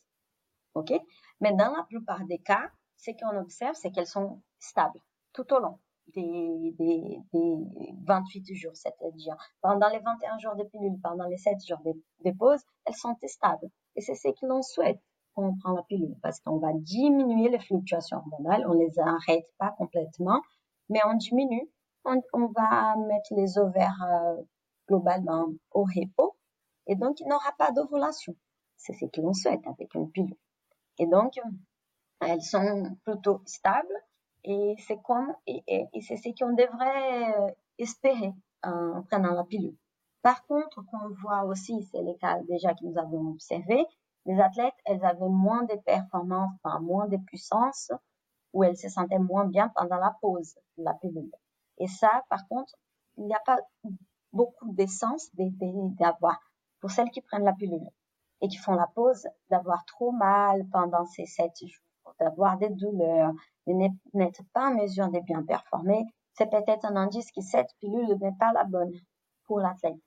[0.74, 0.94] OK?
[1.40, 5.02] Mais dans la plupart des cas, ce qu'on observe, c'est qu'elles sont stables
[5.34, 5.80] tout au long
[6.16, 11.58] des, des, des 28 jours, c'est-à-dire pendant les 21 jours de pilule, pendant les 7
[11.68, 11.94] jours de,
[12.26, 13.70] de pause, elles sont stables.
[13.96, 15.00] Et c'est ce que l'on souhaite
[15.36, 19.46] quand on prend la pilule, parce qu'on va diminuer les fluctuations hormonales, on les arrête
[19.58, 20.42] pas complètement,
[20.90, 21.70] mais on diminue,
[22.06, 24.42] on, on va mettre les ovaires euh,
[24.88, 26.36] globalement au repos,
[26.88, 28.36] et donc il n'aura pas d'ovulation.
[28.78, 30.38] C'est ce que l'on souhaite avec une pilule.
[31.00, 31.34] Et donc,
[32.22, 33.94] elles sont plutôt stables,
[34.44, 35.64] et c'est comme, et,
[36.02, 39.76] c'est ce qu'on devrait espérer en prenant la pilule.
[40.22, 43.86] Par contre, qu'on voit aussi, c'est les cas déjà que nous avons observés,
[44.26, 47.92] les athlètes, elles avaient moins de performances, enfin, moins de puissance,
[48.54, 51.32] ou elles se sentaient moins bien pendant la pause de la pilule.
[51.78, 52.76] Et ça, par contre,
[53.18, 53.58] il n'y a pas
[54.34, 56.40] beaucoup d'essence d'avoir,
[56.82, 57.88] pour celles qui prennent la pilule
[58.42, 61.87] et qui font la pause, d'avoir trop mal pendant ces sept jours,
[62.20, 63.32] d'avoir des douleurs,
[63.68, 63.74] de
[64.14, 68.36] n'être pas en mesure de bien performer, c'est peut-être un indice que cette pilule n'est
[68.40, 68.94] pas la bonne
[69.46, 69.98] pour l'athlète.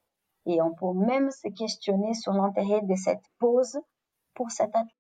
[0.47, 3.79] Et on peut même se questionner sur l'intérêt de cette pause
[4.35, 4.95] pour cet athlète.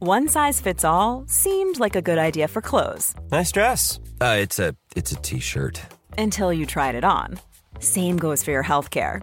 [0.00, 3.14] One size fits all seemed like a good idea for clothes.
[3.30, 4.00] Nice dress.
[4.20, 5.80] Uh, it's a it's a t-shirt.
[6.18, 7.38] Until you tried it on.
[7.78, 9.22] Same goes for your healthcare.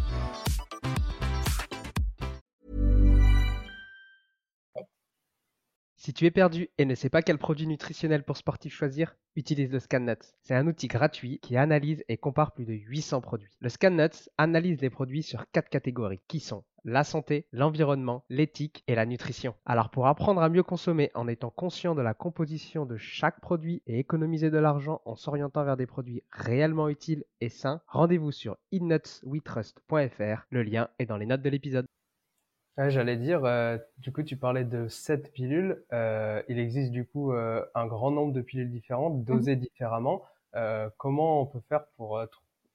[6.03, 9.71] Si tu es perdu et ne sais pas quel produit nutritionnel pour sportif choisir, utilise
[9.71, 10.33] le ScanNuts.
[10.41, 13.51] C'est un outil gratuit qui analyse et compare plus de 800 produits.
[13.59, 18.95] Le ScanNuts analyse les produits sur quatre catégories qui sont la santé, l'environnement, l'éthique et
[18.95, 19.53] la nutrition.
[19.63, 23.83] Alors pour apprendre à mieux consommer en étant conscient de la composition de chaque produit
[23.85, 28.57] et économiser de l'argent en s'orientant vers des produits réellement utiles et sains, rendez-vous sur
[28.71, 30.47] innutswetrust.fr.
[30.49, 31.85] Le lien est dans les notes de l'épisode.
[32.77, 35.83] J'allais dire, euh, du coup, tu parlais de 7 pilules.
[35.93, 40.23] Euh, il existe du coup euh, un grand nombre de pilules différentes, dosées différemment.
[40.97, 42.21] comment on peut faire pour...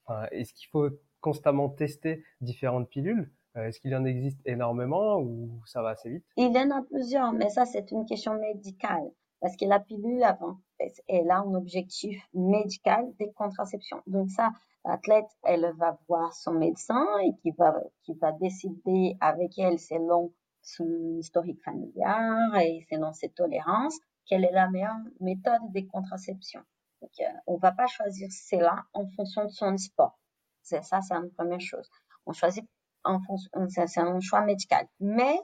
[0.05, 0.89] Enfin, est-ce qu'il faut
[1.21, 3.31] constamment tester différentes pilules?
[3.57, 6.25] Est-ce qu'il y en existe énormément ou ça va assez vite?
[6.37, 9.11] Il y en a plusieurs, mais ça, c'est une question médicale.
[9.41, 10.59] Parce que la pilule, avant,
[11.09, 14.03] elle a un objectif médical de contraception.
[14.07, 14.51] Donc ça,
[14.85, 20.33] l'athlète, elle va voir son médecin et qui va, qui va décider avec elle selon
[20.63, 26.61] son historique familial et selon ses tolérances, quelle est la meilleure méthode de contraception.
[27.01, 30.19] Donc, euh, on va pas choisir cela en fonction de son sport.
[30.63, 31.89] C'est ça, c'est une première chose.
[32.27, 32.65] On choisit
[33.05, 34.89] en fonction, c'est un choix médical.
[34.99, 35.39] Mais,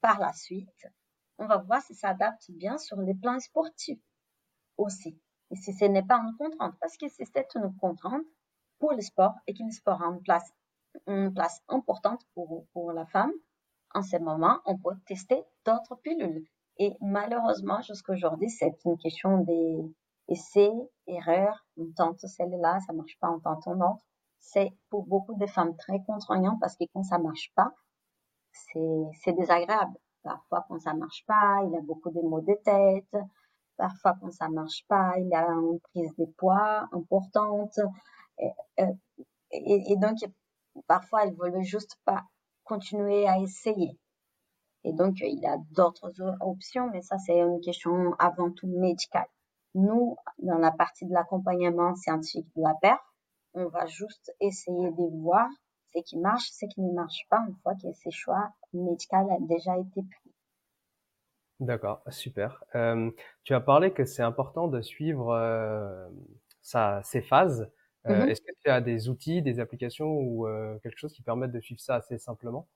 [0.00, 0.86] par la suite,
[1.38, 4.00] on va voir si ça s'adapte bien sur les plans sportifs
[4.76, 5.18] aussi.
[5.50, 8.26] Et si ce n'est pas une contrainte, parce que c'est une contrainte
[8.78, 10.52] pour le sport et que le sport a une place,
[11.06, 13.32] une place importante pour, pour la femme,
[13.94, 16.46] en ce moment, on peut tester d'autres pilules.
[16.78, 19.94] Et malheureusement, jusqu'à aujourd'hui, c'est une question des
[20.28, 20.72] essais,
[21.06, 21.64] erreurs.
[21.78, 24.04] On tente celle-là, ça marche pas, on tente une autre.
[24.38, 27.72] C'est pour beaucoup de femmes très contraignant parce que quand ça marche pas,
[28.52, 29.96] c'est désagréable.
[30.22, 33.22] Parfois, quand ça marche pas, il y a beaucoup de maux de tête.
[33.76, 37.78] Parfois, quand ça marche pas, il a une prise de poids importante.
[38.38, 40.18] Et, euh, donc,
[40.86, 42.22] parfois, elles veulent juste pas
[42.64, 43.98] continuer à essayer.
[44.84, 49.26] Et donc, il a d'autres options, mais ça, c'est une question avant tout médicale.
[49.74, 53.00] Nous, dans la partie de l'accompagnement scientifique de la perf,
[53.54, 55.48] on va juste essayer de voir
[55.94, 59.40] ce qui marche, ce qui ne marche pas, une fois que ces choix médicaux ont
[59.40, 60.25] déjà été pris.
[61.58, 62.62] D'accord, super.
[62.74, 63.10] Euh,
[63.42, 66.06] tu as parlé que c'est important de suivre euh,
[66.60, 67.70] ça, ces phases.
[68.06, 68.28] Euh, mm-hmm.
[68.28, 71.60] Est-ce que tu as des outils, des applications ou euh, quelque chose qui permettent de
[71.60, 72.68] suivre ça assez simplement?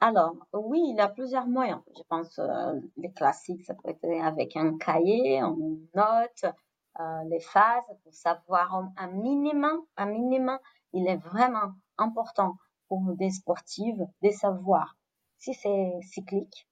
[0.00, 1.80] Alors, oui, il y a plusieurs moyens.
[1.96, 6.54] Je pense euh, les classiques, ça peut être avec un cahier, une note,
[7.30, 10.58] les phases pour savoir un minimum, un minimum.
[10.92, 12.56] Il est vraiment important
[12.88, 14.96] pour des sportives de savoir
[15.38, 16.67] si c'est cyclique,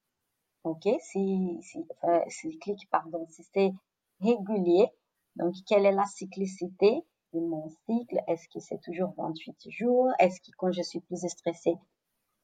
[0.67, 3.73] ok, si, si enfin, cyclique, pardon, si c'est
[4.21, 4.89] régulier,
[5.37, 7.03] donc quelle est la cyclicité
[7.33, 11.27] de mon cycle, est-ce que c'est toujours 28 jours, est-ce que quand je suis plus
[11.29, 11.77] stressée,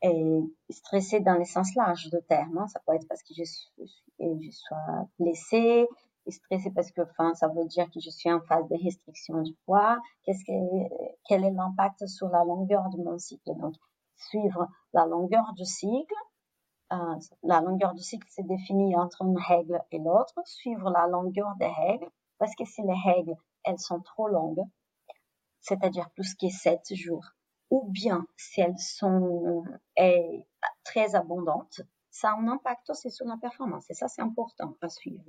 [0.02, 3.44] et stressée dans le sens large de terme, hein, ça peut être parce que je,
[3.44, 3.70] suis,
[4.18, 5.86] je sois blessée,
[6.28, 9.54] stressée parce que enfin, ça veut dire que je suis en phase de restriction du
[9.64, 13.52] poids, qu'est-ce que, quel est l'impact sur la longueur de mon cycle?
[13.60, 13.74] Donc,
[14.16, 16.31] suivre la longueur du cycle, euh,
[17.42, 21.66] la longueur du cycle c'est défini entre une règle et l'autre, suivre la longueur des
[21.66, 24.64] règles, parce que si les règles, elles sont trop longues,
[25.60, 27.24] c'est-à-dire plus que 7 jours,
[27.70, 29.64] ou bien si elles sont
[30.84, 33.88] très abondantes, ça a un impact aussi sur la performance.
[33.90, 35.24] Et ça, c'est important à suivre.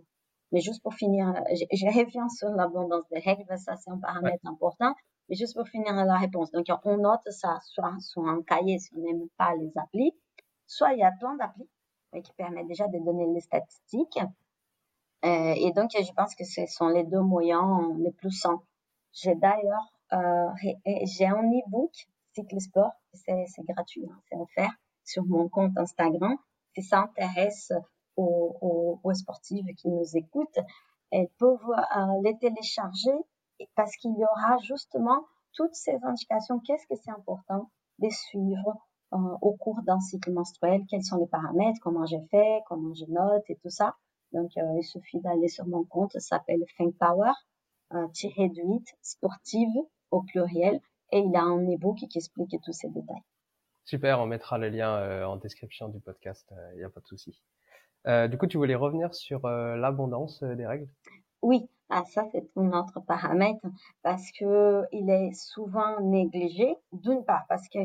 [0.51, 4.45] Mais juste pour finir, je, je reviens sur l'abondance des règles, ça c'est un paramètre
[4.45, 4.93] important.
[5.29, 6.51] Mais juste pour finir la réponse.
[6.51, 10.13] Donc, on note ça soit sur un cahier si on n'aime pas les applis,
[10.65, 11.69] soit il y a plein d'applis
[12.23, 14.19] qui permettent déjà de donner les statistiques.
[15.25, 18.65] Euh, et donc, je pense que ce sont les deux moyens les plus simples.
[19.13, 20.49] J'ai d'ailleurs, euh,
[21.03, 21.91] j'ai un e-book
[22.33, 24.71] Cyclesport, c'est gratuit, hein, c'est offert
[25.05, 26.35] sur mon compte Instagram.
[26.75, 27.71] Si ça intéresse
[28.15, 30.59] aux, aux, aux sportives qui nous écoutent,
[31.11, 33.13] elles peuvent euh, les télécharger
[33.75, 36.59] parce qu'il y aura justement toutes ces indications.
[36.59, 38.77] Qu'est-ce que c'est important de suivre
[39.13, 43.05] euh, au cours d'un cycle menstruel Quels sont les paramètres Comment j'ai fait Comment je
[43.05, 43.95] note et tout ça.
[44.31, 46.13] Donc, euh, il suffit d'aller sur mon compte.
[46.13, 47.31] Ça s'appelle Think Power,
[47.93, 49.69] euh, tiré de 8, sportive
[50.09, 50.79] au pluriel.
[51.11, 53.21] Et il a un e-book qui explique tous ces détails.
[53.85, 57.39] Super, on mettra le lien en description du podcast, il n'y a pas de souci.
[58.07, 60.87] Euh, du coup, tu voulais revenir sur l'abondance des règles?
[61.43, 63.65] Oui, ah, ça c'est un autre paramètre
[64.01, 66.75] parce que il est souvent négligé.
[66.93, 67.79] D'une part, parce que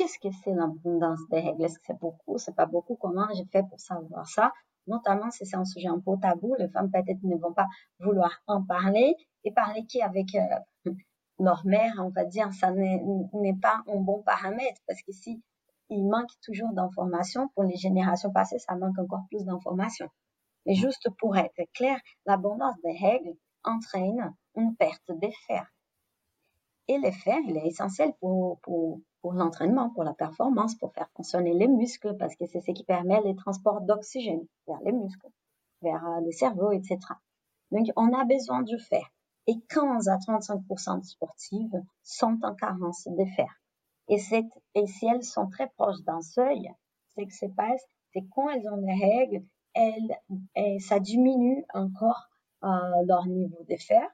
[0.00, 1.62] qu'est-ce que c'est l'abondance des règles?
[1.62, 2.38] Est-ce que c'est beaucoup?
[2.38, 2.96] C'est pas beaucoup?
[2.96, 4.50] Comment j'ai fait pour savoir ça?
[4.86, 7.66] Notamment si c'est un sujet un peu tabou, les femmes peut-être ne vont pas
[7.98, 9.14] vouloir en parler.
[9.44, 10.92] Et parler qui avec euh,
[11.38, 14.80] leur mère, on va dire, ça n'est pas un bon paramètre.
[14.86, 15.42] Parce que si
[15.90, 20.08] il manque toujours d'informations pour les générations passées, ça manque encore plus d'informations.
[20.64, 23.34] Mais juste pour être clair, l'abondance des règles
[23.64, 25.70] entraîne une perte des fers.
[26.88, 31.08] Et les fers, il est essentiel pour, pour, pour l'entraînement, pour la performance, pour faire
[31.14, 35.28] fonctionner les muscles, parce que c'est ce qui permet les transports d'oxygène vers les muscles,
[35.82, 36.98] vers euh, le cerveau, etc.
[37.70, 39.06] Donc, on a besoin du fer.
[39.46, 43.48] Et 15 à 35% de sportives sont en carence de fer.
[44.08, 44.16] Et,
[44.74, 46.70] et si elles sont très proches d'un seuil,
[47.16, 49.44] ce qui se passe, c'est quand elles ont les règles,
[49.74, 52.28] elles, ça diminue encore
[52.64, 52.68] euh,
[53.06, 54.06] leur niveau de fer.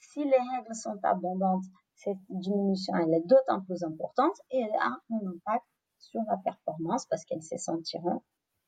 [0.00, 1.64] Si les règles sont abondantes,
[1.96, 5.64] cette diminution elle est d'autant plus importante et elle a un impact
[5.98, 8.22] sur la performance parce qu'elles se sentiront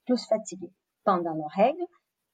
[0.06, 0.72] plus fatiguées
[1.04, 1.84] pendant leurs règles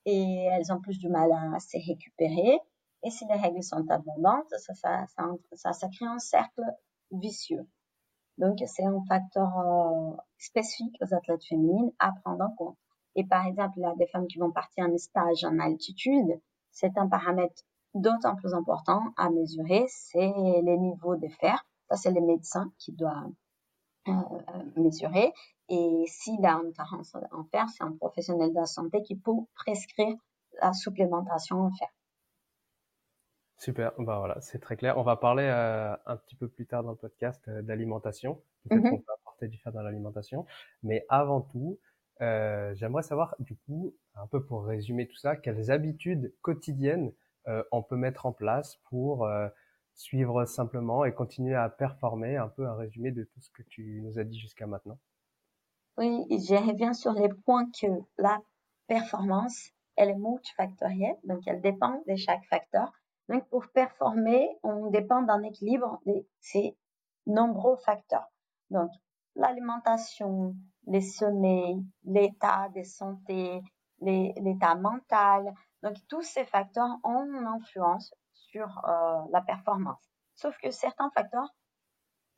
[0.05, 2.59] et elles ont plus du mal à se récupérer.
[3.05, 5.07] Et si les règles sont abondantes, ça, ça,
[5.55, 6.63] ça, ça crée un cercle
[7.11, 7.69] vicieux.
[8.39, 12.79] Donc, c'est un facteur euh, spécifique aux athlètes féminines à prendre en compte.
[13.15, 16.41] Et par exemple, là, des femmes qui vont partir en stage en altitude,
[16.71, 17.63] c'est un paramètre
[17.95, 20.33] d'autant plus important à mesurer, c'est
[20.63, 21.65] les niveaux de fer.
[21.89, 23.33] Ça, c'est les médecins qui doivent
[24.09, 24.13] euh,
[24.77, 25.33] mesurer.
[25.69, 29.33] Et s'il a une carence en fer, c'est un professionnel de la santé qui peut
[29.55, 30.17] prescrire
[30.61, 31.89] la supplémentation en fer.
[33.57, 34.99] Super, bah voilà, c'est très clair.
[34.99, 38.81] On va parler euh, un petit peu plus tard dans le podcast euh, d'alimentation, peut
[38.81, 40.47] qu'on peut apporter du fer dans l'alimentation.
[40.83, 41.79] Mais avant tout,
[42.23, 47.13] euh, j'aimerais savoir, du coup, un peu pour résumer tout ça, quelles habitudes quotidiennes euh,
[47.47, 49.49] on peut mettre en place pour euh,
[49.95, 54.01] suivre simplement et continuer à performer, un peu un résumé de tout ce que tu
[54.03, 54.99] nous as dit jusqu'à maintenant.
[55.99, 57.87] Oui, je reviens sur les points que
[58.19, 58.39] la
[58.87, 62.91] performance, elle est multifactorielle, donc elle dépend de chaque facteur.
[63.29, 66.77] Donc pour performer, on dépend d'un équilibre de ces
[67.27, 68.31] nombreux facteurs.
[68.71, 68.91] Donc
[69.37, 73.61] l'alimentation, les sommeils, l'état de santé,
[74.01, 75.55] l'état mental.
[75.83, 80.03] Donc, tous ces facteurs ont une influence sur euh, la performance.
[80.35, 81.55] Sauf que certains facteurs,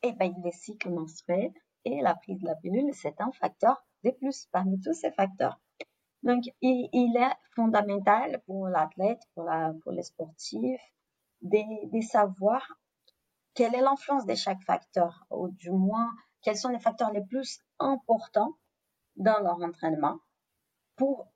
[0.01, 4.11] eh ben, les cycles menstruels et la prise de la pilule, c'est un facteur de
[4.11, 5.59] plus parmi tous ces facteurs.
[6.23, 10.81] Donc, il, il est fondamental pour l'athlète, pour, la, pour les sportifs,
[11.41, 12.67] de, de savoir
[13.53, 16.09] quelle est l'influence de chaque facteur, ou du moins
[16.41, 18.53] quels sont les facteurs les plus importants
[19.15, 20.19] dans leur entraînement
[20.95, 21.31] pour,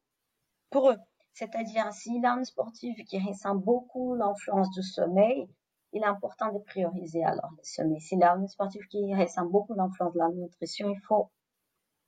[0.70, 0.98] pour eux.
[1.40, 5.48] C'est-à-dire, s'il a un sportif qui ressent beaucoup l'influence du sommeil,
[5.94, 8.02] il est important de prioriser alors le sommeil.
[8.02, 11.32] S'il a un sportif qui ressent beaucoup l'influence de la nutrition, il faut,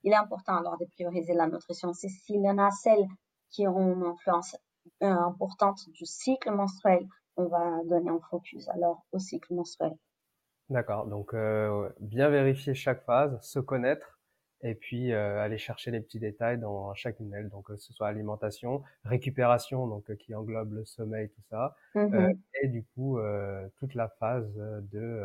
[0.03, 1.93] il est important alors de prioriser la nutrition.
[1.93, 3.07] C'est s'il y en a celles
[3.51, 4.57] qui ont une influence
[5.01, 7.07] euh, importante du cycle menstruel,
[7.37, 9.95] on va donner un focus alors au cycle menstruel.
[10.67, 11.07] D'accord.
[11.07, 14.10] Donc euh, bien vérifier chaque phase, se connaître
[14.63, 17.49] et puis euh, aller chercher les petits détails dans chaque tunnel.
[17.49, 22.31] Donc que ce soit alimentation, récupération, donc euh, qui englobe le sommeil, tout ça, mmh
[22.63, 23.17] et du coup
[23.77, 25.23] toute la phase de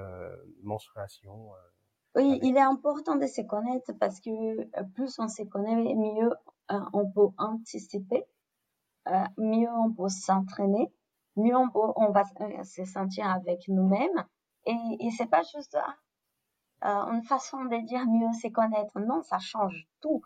[0.62, 1.50] menstruation.
[2.14, 6.30] oui, il est important de se connaître parce que plus on se connaît, mieux
[6.94, 8.24] on peut anticiper,
[9.36, 10.90] mieux on peut s'entraîner,
[11.36, 12.24] mieux on, peut, on va
[12.64, 14.24] se sentir avec nous-mêmes
[14.64, 15.76] et, et c'est pas juste
[16.86, 18.98] euh, une façon de dire mieux c'est connaître.
[19.00, 20.22] Non, ça change tout.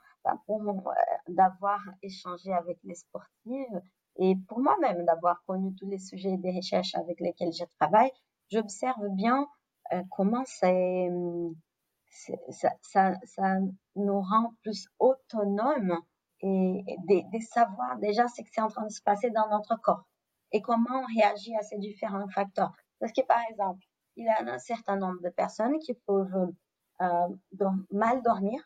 [0.46, 3.74] pour moi, euh, d'avoir échangé avec les sportifs
[4.16, 8.10] et pour moi-même d'avoir connu tous les sujets des recherches avec lesquels je travaille,
[8.50, 9.46] j'observe bien
[9.92, 10.70] euh, comment ça,
[13.96, 15.98] nous rend plus autonomes
[16.42, 19.80] et, de, de savoir déjà ce qui est en train de se passer dans notre
[19.80, 20.04] corps
[20.52, 22.72] et comment on réagit à ces différents facteurs.
[22.98, 23.82] Parce que par exemple,
[24.16, 26.52] il y a un certain nombre de personnes qui peuvent
[27.00, 27.28] euh,
[27.90, 28.62] mal dormir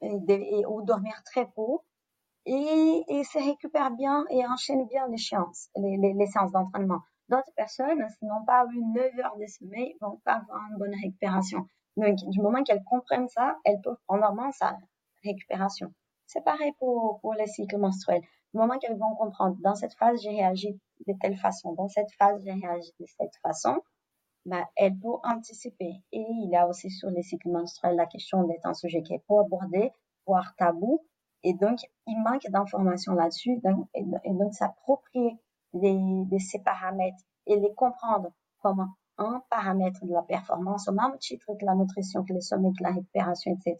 [0.00, 1.78] ou dormir très peu
[2.46, 7.00] et, se récupèrent bien et enchaînent bien les séances, les, séances d'entraînement.
[7.28, 10.94] D'autres personnes, s'ils n'ont pas eu 9 heures de sommeil, vont pas avoir une bonne
[10.94, 11.66] récupération.
[11.96, 14.78] Donc, du moment qu'elles comprennent ça, elles peuvent prendre en main sa
[15.24, 15.92] récupération.
[16.26, 18.22] C'est pareil pour, pour les cycles menstruels.
[18.54, 22.10] Du moment qu'elles vont comprendre, dans cette phase, j'ai réagi de telle façon, dans cette
[22.18, 23.82] phase, j'ai réagi de cette façon,
[24.48, 25.92] bah, elles peuvent anticiper.
[26.12, 29.14] Et il y a aussi sur les cycles menstruels la question d'être un sujet qui
[29.14, 29.92] est pas abordé,
[30.26, 31.04] voire tabou.
[31.42, 33.60] Et donc, il manque d'informations là-dessus.
[33.94, 35.38] et, donc, s'approprier
[35.74, 41.46] de ces paramètres et les comprendre comme un paramètre de la performance au même titre
[41.58, 43.76] que la nutrition, que le sommeil, que la récupération, etc.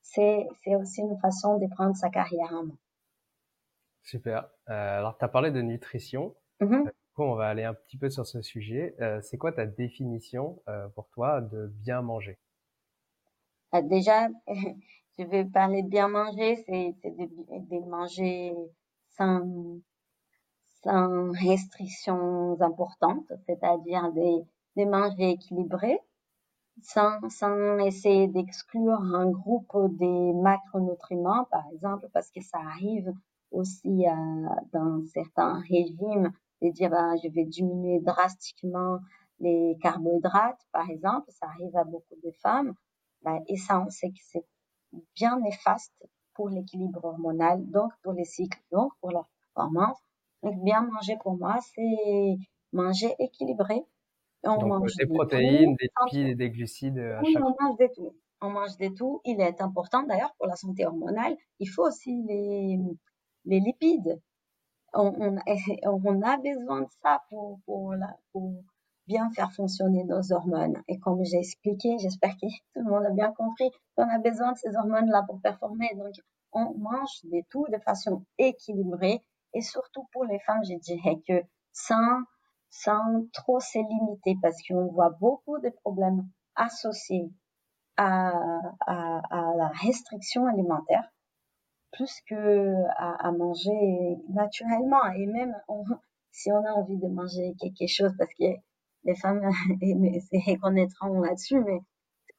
[0.00, 2.78] C'est, c'est aussi une façon de prendre sa carrière en main.
[4.02, 4.48] Super.
[4.68, 6.34] Euh, alors, tu as parlé de nutrition.
[6.60, 6.90] Mm-hmm.
[7.18, 8.94] Euh, on va aller un petit peu sur ce sujet.
[9.00, 12.38] Euh, c'est quoi ta définition euh, pour toi de bien manger?
[13.74, 14.28] Euh, Déjà,
[15.18, 18.54] je vais parler de bien manger, c'est de, de, manger
[19.10, 19.80] sans,
[20.82, 24.44] sans restrictions importantes, c'est-à-dire de,
[24.76, 25.98] de manger équilibré,
[26.82, 33.12] sans, sans essayer d'exclure un groupe des macronutriments, par exemple, parce que ça arrive
[33.50, 34.06] aussi
[34.72, 36.32] dans certains régimes
[36.62, 38.98] de dire ben, je vais diminuer drastiquement
[39.40, 42.74] les carbohydrates, par exemple, ça arrive à beaucoup de femmes,
[43.22, 44.44] ben, et ça on sait que c'est
[45.14, 49.98] bien néfaste pour l'équilibre hormonal, donc pour les cycles, donc pour leur performance.
[50.42, 52.36] Donc bien manger pour moi, c'est
[52.72, 53.84] manger équilibré.
[54.44, 57.88] On donc, mange des protéines, des lipides et des glucides à oui, on mange de
[57.94, 58.16] tout.
[58.40, 59.20] On mange de tout.
[59.24, 61.36] Il est important d'ailleurs pour la santé hormonale.
[61.60, 62.76] Il faut aussi les,
[63.44, 64.20] les lipides.
[64.94, 65.38] On, on,
[66.04, 67.94] on, a besoin de ça pour, pour,
[68.32, 68.52] pour
[69.06, 70.82] bien faire fonctionner nos hormones.
[70.88, 74.52] Et comme j'ai expliqué, j'espère que tout le monde a bien compris qu'on a besoin
[74.52, 75.90] de ces hormones-là pour performer.
[75.96, 76.14] Donc,
[76.52, 79.24] on mange des tout de façon équilibrée.
[79.54, 82.22] Et surtout pour les femmes, je dirais que sans,
[82.70, 87.30] sans trop se limiter, parce qu'on voit beaucoup de problèmes associés
[87.96, 88.32] à,
[88.86, 91.04] à, à la restriction alimentaire
[91.92, 95.04] plus que à, à, manger naturellement.
[95.16, 95.54] Et même
[96.30, 98.44] si on a envie de manger quelque chose, parce que
[99.04, 99.40] les femmes
[99.80, 101.80] se reconnaîtront là-dessus, mais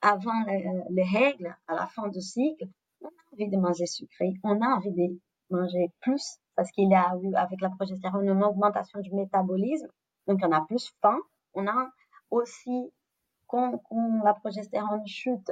[0.01, 0.43] avant
[0.89, 2.65] les, règles, à la fin du cycle,
[3.01, 6.95] on a envie de manger sucré, on a envie de manger plus parce qu'il y
[6.95, 9.87] a eu avec la progestérone une augmentation du métabolisme,
[10.27, 11.17] donc on a plus faim.
[11.53, 11.89] On a
[12.31, 12.91] aussi
[13.47, 15.51] quand, quand la progestérone chute,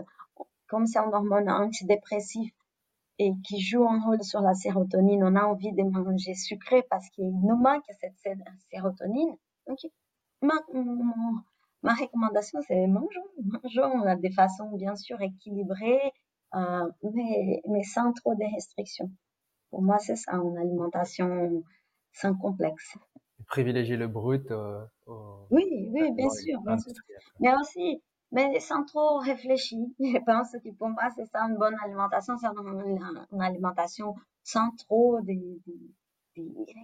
[0.68, 2.52] comme c'est une hormone antidépressive,
[3.20, 7.08] et qui joue un rôle sur la sérotonine, on a envie de manger sucré parce
[7.10, 8.18] qu'il nous manque cette
[8.72, 9.36] sérotonine.
[9.68, 9.78] Donc,
[10.42, 10.56] ma,
[11.84, 16.02] ma recommandation, c'est mangeons, mangeons de façon bien sûr équilibrée,
[16.56, 19.12] euh, mais, mais sans trop de restrictions.
[19.70, 21.64] Pour moi, c'est ça, une alimentation
[22.12, 22.98] sans complexe.
[23.48, 24.50] Privilégier le brut.
[24.52, 24.84] Euh,
[25.50, 26.94] oui, oui, bien sûr, bien sûr.
[27.40, 28.02] Mais aussi,
[28.32, 29.80] mais sans trop réfléchir.
[30.00, 35.20] Je pense que pour moi, c'est ça une bonne alimentation, c'est une, alimentation sans trop
[35.22, 35.60] de,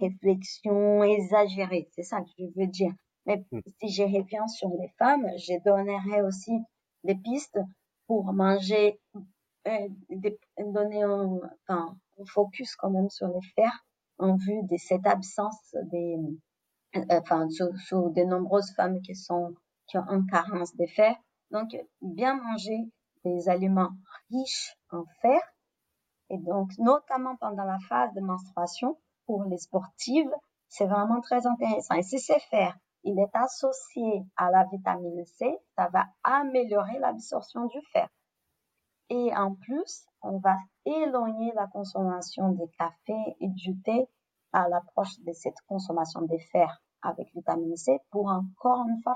[0.00, 1.88] réflexions exagérées.
[1.92, 2.92] C'est ça que je veux dire.
[3.26, 3.60] Mais hmm.
[3.80, 6.52] si je reviens sur les femmes, je donnerais aussi
[7.04, 7.58] des pistes
[8.06, 9.00] pour manger,
[9.66, 9.88] euh,
[10.58, 13.84] donner un, enfin, un focus quand même sur les fers
[14.18, 16.16] en vue de cette absence des,
[16.96, 19.54] euh, enfin, sur, sur de nombreuses femmes qui sont,
[19.86, 21.14] qui ont une carence de fer
[21.50, 22.90] donc, bien manger
[23.24, 23.90] des aliments
[24.30, 25.40] riches en fer,
[26.30, 30.30] et donc notamment pendant la phase de menstruation pour les sportives,
[30.68, 31.94] c'est vraiment très intéressant.
[31.94, 37.66] Et si c'est fer, il est associé à la vitamine C, ça va améliorer l'absorption
[37.66, 38.08] du fer.
[39.10, 44.06] Et en plus, on va éloigner la consommation des cafés et du thé
[44.52, 49.14] à l'approche de cette consommation des fer avec vitamine C pour encore une fois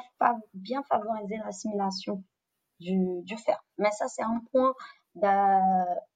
[0.55, 2.23] bien favoriser l'assimilation
[2.81, 3.63] du, du, fer.
[3.79, 4.75] Mais ça, c'est un point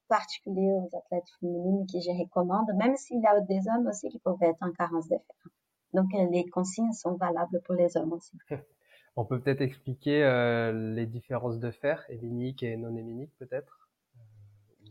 [0.09, 4.19] particulier aux athlètes féminines que je recommande, même s'il y a des hommes aussi qui
[4.19, 5.51] peuvent être en carence de fer.
[5.93, 8.37] Donc, euh, les consignes sont valables pour les hommes aussi.
[9.17, 13.89] On peut peut-être expliquer euh, les différences de fer, héminique et non héminique peut-être?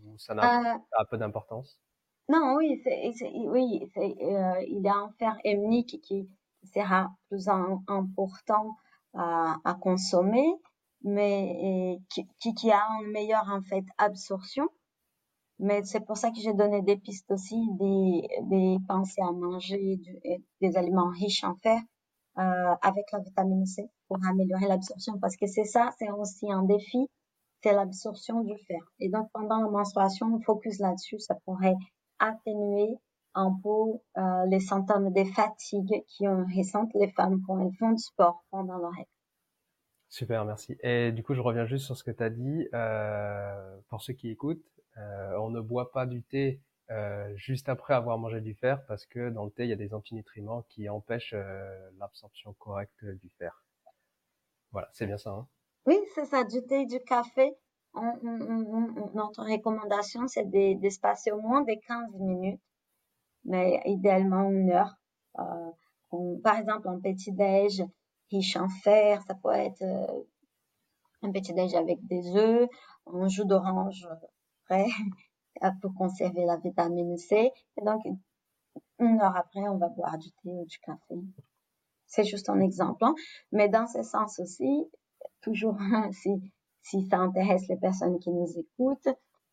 [0.04, 1.80] Ou ça n'a pas peu d'importance?
[2.28, 2.82] Non, oui,
[3.48, 6.28] oui euh, il y a un fer héminique qui
[6.74, 8.76] sera plus important
[9.14, 10.48] à, consommer,
[11.04, 14.68] mais qui, a une meilleure en fait absorption.
[15.60, 20.02] Mais c'est pour ça que j'ai donné des pistes aussi, des, des penser à manger
[20.60, 21.80] des aliments riches en fer
[22.38, 26.64] euh, avec la vitamine C pour améliorer l'absorption parce que c'est ça, c'est aussi un
[26.64, 27.08] défi,
[27.64, 28.82] c'est l'absorption du fer.
[29.00, 31.78] Et donc pendant la menstruation, on focus là-dessus, ça pourrait
[32.20, 32.98] atténuer
[33.36, 37.92] un peu euh, les symptômes de fatigue qui ont ressentent les femmes quand elles font
[37.92, 39.10] du sport pendant leur règles.
[40.10, 40.78] Super, merci.
[40.82, 42.68] Et du coup, je reviens juste sur ce que tu as dit.
[42.74, 44.66] Euh, pour ceux qui écoutent,
[44.98, 49.06] euh, on ne boit pas du thé euh, juste après avoir mangé du fer parce
[49.06, 51.36] que dans le thé, il y a des antinutriments qui empêchent
[52.00, 53.62] l'absorption correcte du fer.
[54.72, 55.32] Voilà, c'est bien ça.
[55.32, 55.48] Hein?
[55.86, 57.54] Oui, c'est ça, du thé et du café.
[57.94, 62.62] On, on, notre recommandation, c'est d'espacer au moins des 15 minutes,
[63.46, 64.96] mais idéalement une heure.
[65.40, 65.72] Euh,
[66.44, 67.84] par exemple, un petit-déj
[68.32, 70.24] riche en fer, ça peut être euh,
[71.22, 72.70] un petit-déj avec des œufs,
[73.08, 74.08] un jus d'orange
[74.66, 74.88] frais
[75.82, 77.52] pour conserver la vitamine C.
[77.78, 78.02] Et donc,
[79.00, 81.16] une heure après, on va boire du thé ou du café.
[82.08, 83.04] C'est juste un exemple.
[83.04, 83.16] Hein.
[83.52, 84.88] Mais dans ce sens aussi,
[85.42, 85.78] toujours
[86.12, 86.30] si,
[86.82, 89.10] si ça intéresse les personnes qui nous écoutent,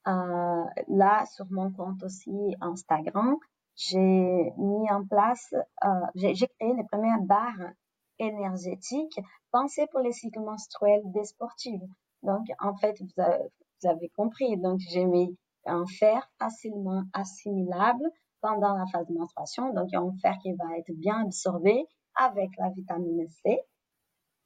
[0.09, 3.37] euh, là, sur mon compte aussi Instagram,
[3.77, 5.55] j'ai mis en place,
[5.85, 7.73] euh, j'ai créé les premières barres
[8.19, 9.21] énergétiques
[9.51, 11.87] pensées pour les cycles menstruels des sportives.
[12.23, 13.45] Donc, en fait, vous avez,
[13.83, 14.57] vous avez compris.
[14.59, 18.05] Donc, j'ai mis un fer facilement assimilable
[18.41, 19.73] pendant la phase de menstruation.
[19.73, 23.61] Donc, un fer qui va être bien absorbé avec la vitamine C.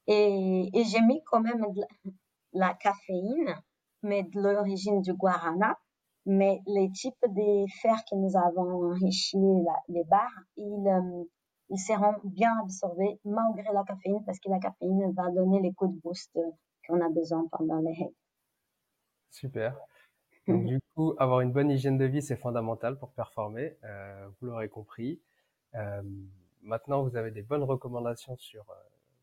[0.07, 1.81] Et, et j'ai mis quand même de
[2.53, 3.55] la, caféine,
[4.03, 5.77] mais de l'origine du guarana.
[6.29, 9.37] Mais les types de fer que nous avons enrichis,
[9.87, 11.23] les barres, ils, euh,
[11.69, 15.95] ils seront bien absorbés malgré la caféine parce que la caféine va donner les coups
[15.95, 16.37] de boost
[16.85, 18.15] qu'on a besoin pendant les règles.
[19.31, 19.79] Super.
[20.49, 23.77] Donc, du coup, avoir une bonne hygiène de vie, c'est fondamental pour performer.
[23.85, 25.21] Euh, vous l'aurez compris.
[25.75, 26.01] Euh,
[26.61, 28.73] maintenant, vous avez des bonnes recommandations sur euh,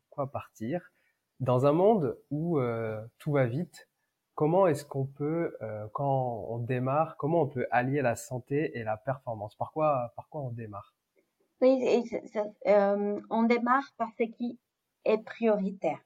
[0.09, 0.91] quoi partir.
[1.39, 3.89] Dans un monde où euh, tout va vite,
[4.35, 8.83] comment est-ce qu'on peut, euh, quand on démarre, comment on peut allier la santé et
[8.83, 9.55] la performance?
[9.55, 10.93] Par quoi, par quoi on démarre?
[11.61, 12.03] Oui,
[12.65, 14.59] on démarre par ce qui
[15.05, 15.99] est prioritaire.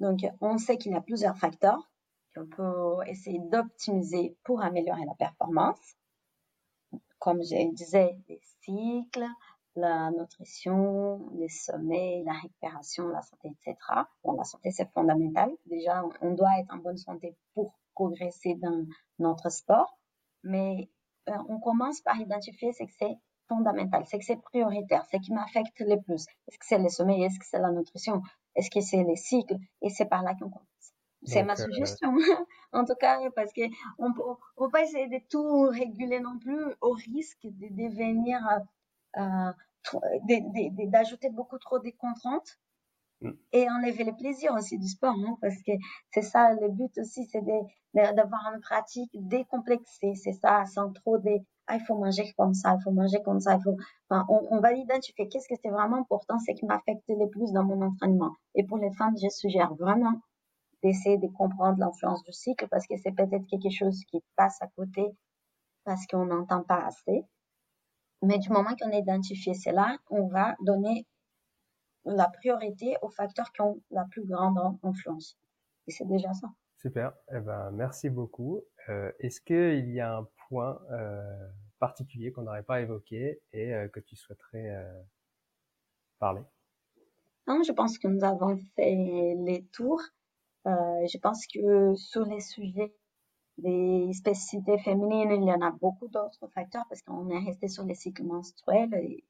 [0.00, 1.88] Donc, on sait qu'il y a plusieurs facteurs
[2.36, 5.96] on peut essayer d'optimiser pour améliorer la performance.
[7.18, 9.26] Comme je disais, les cycles,
[9.76, 13.76] la nutrition, les sommets, la récupération, la santé, etc.
[14.24, 15.50] Bon, la santé, c'est fondamental.
[15.66, 18.86] Déjà, on doit être en bonne santé pour progresser dans
[19.18, 19.98] notre sport.
[20.42, 20.88] Mais
[21.28, 23.16] euh, on commence par identifier ce que c'est
[23.48, 26.26] fondamental, c'est que c'est prioritaire, c'est qui m'affecte le plus.
[26.48, 28.22] Est-ce que c'est le sommeil, est-ce que c'est la nutrition,
[28.54, 30.66] est-ce que c'est les cycles, et c'est par là qu'on commence.
[31.24, 32.12] C'est ma euh, suggestion,
[32.72, 33.62] en tout cas, parce que
[33.98, 34.22] on peut,
[34.56, 38.60] peut pas essayer de tout réguler non plus au risque de devenir, euh
[40.88, 42.58] d'ajouter beaucoup trop de contraintes
[43.20, 43.30] mm.
[43.52, 45.72] et enlever le plaisir aussi du sport, hein, parce que
[46.12, 47.42] c'est ça le but aussi, c'est
[47.94, 52.76] d'avoir une pratique décomplexée, c'est ça, sans trop de ah, il faut manger comme ça,
[52.78, 53.76] il faut manger comme ça, il faut,
[54.08, 57.50] enfin, on, on va identifier qu'est-ce que c'est vraiment important, c'est qui m'affecte le plus
[57.52, 58.36] dans mon entraînement.
[58.54, 60.20] Et pour les femmes, je suggère vraiment
[60.82, 64.68] d'essayer de comprendre l'influence du cycle parce que c'est peut-être quelque chose qui passe à
[64.76, 65.04] côté
[65.84, 67.24] parce qu'on n'entend pas assez.
[68.26, 71.06] Mais du moment qu'on a identifié cela, on va donner
[72.04, 75.38] la priorité aux facteurs qui ont la plus grande influence.
[75.86, 76.48] Et c'est déjà ça.
[76.76, 77.12] Super.
[77.32, 78.62] Eh ben, merci beaucoup.
[78.88, 81.48] Euh, Est-ce qu'il y a un point euh,
[81.78, 84.74] particulier qu'on n'aurait pas évoqué et euh, que tu souhaiterais
[86.18, 86.42] parler?
[87.46, 88.94] Non, je pense que nous avons fait
[89.44, 90.02] les tours.
[90.64, 92.92] Je pense que sur les sujets
[93.58, 97.84] des spécificités féminines, il y en a beaucoup d'autres facteurs parce qu'on est resté sur
[97.84, 99.24] les cycles menstruels et,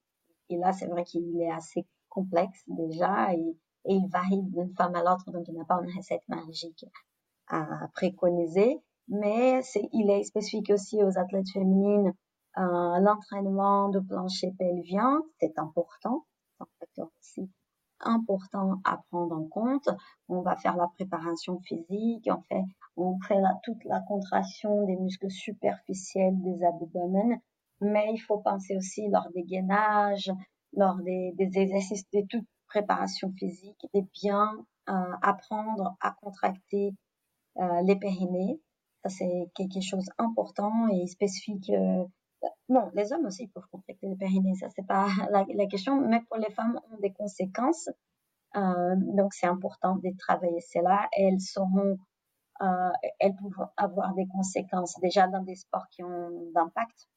[0.56, 3.56] là, c'est vrai qu'il est assez complexe déjà et,
[3.88, 6.84] il varie d'une femme à l'autre, donc il n'y a pas une recette magique
[7.46, 8.80] à préconiser.
[9.06, 9.60] Mais
[9.92, 12.12] il est spécifique aussi aux athlètes féminines.
[12.58, 16.24] Euh, l'entraînement de plancher pelvien, c'est important,
[16.80, 17.48] facteur aussi
[18.00, 19.88] important à prendre en compte.
[20.28, 22.64] On va faire la préparation physique, on fait,
[22.96, 27.40] on fait toute la contraction des muscles superficiels des abdomens,
[27.80, 30.32] mais il faut penser aussi lors des gainages,
[30.72, 34.52] lors des, exercices de toute préparation physique, de bien
[34.88, 36.94] euh, apprendre à contracter
[37.58, 38.60] euh, les périnées.
[39.02, 42.04] Ça, c'est quelque chose d'important et spécifique euh,
[42.68, 46.36] Bon, les hommes aussi peuvent contracter le périnée, ça c'est pas la, question, mais pour
[46.36, 47.88] les femmes ont des conséquences.
[48.56, 51.08] Euh, donc c'est important de travailler cela.
[51.12, 51.98] Elles seront,
[52.62, 57.08] euh, elles peuvent avoir des conséquences déjà dans des sports qui ont d'impact.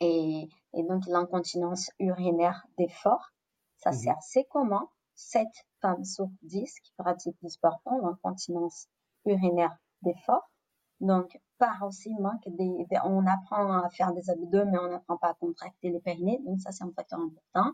[0.00, 3.32] Et, et donc l'incontinence urinaire d'effort,
[3.76, 4.88] ça c'est assez commun.
[5.14, 5.48] 7
[5.82, 8.86] femmes sur 10 qui pratiquent du sport ont l'incontinence
[9.24, 10.48] urinaire d'effort.
[11.00, 15.28] Donc, par aussi manque des, on apprend à faire des abdos, mais on n'apprend pas
[15.28, 16.40] à contracter les périnées.
[16.44, 17.72] Donc, ça, c'est un facteur important.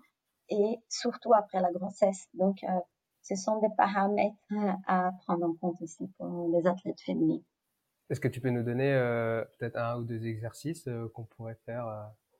[0.51, 2.27] Et surtout après la grossesse.
[2.35, 2.81] Donc, euh,
[3.23, 4.37] ce sont des paramètres
[4.87, 7.43] à prendre en compte aussi pour les athlètes féminines.
[8.11, 11.59] Est-ce que tu peux nous donner euh, peut-être un ou deux exercices euh, qu'on pourrait
[11.65, 11.87] faire,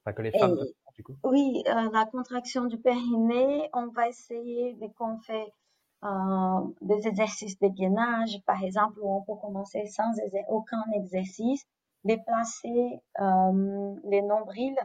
[0.01, 0.59] enfin que les femmes
[0.95, 1.17] du coup?
[1.25, 5.55] Oui, la contraction du périnée, on va essayer dès qu'on fait
[6.05, 10.13] euh, des exercices de gainage, par exemple, où on peut commencer sans
[10.49, 11.67] aucun exercice,
[12.05, 14.77] déplacer euh, les nombrils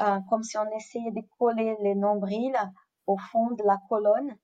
[0.00, 2.56] euh, comme si on essayait de coller les nombrils
[3.06, 4.34] au fond de la colonne.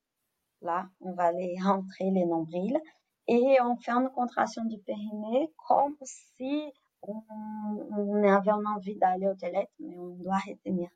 [0.60, 2.78] Là, on va les rentrer les nombrils
[3.26, 6.72] et on fait une contraction du périnée comme si
[7.02, 10.90] on, avait envie d'aller aux toilettes, mais on doit retenir.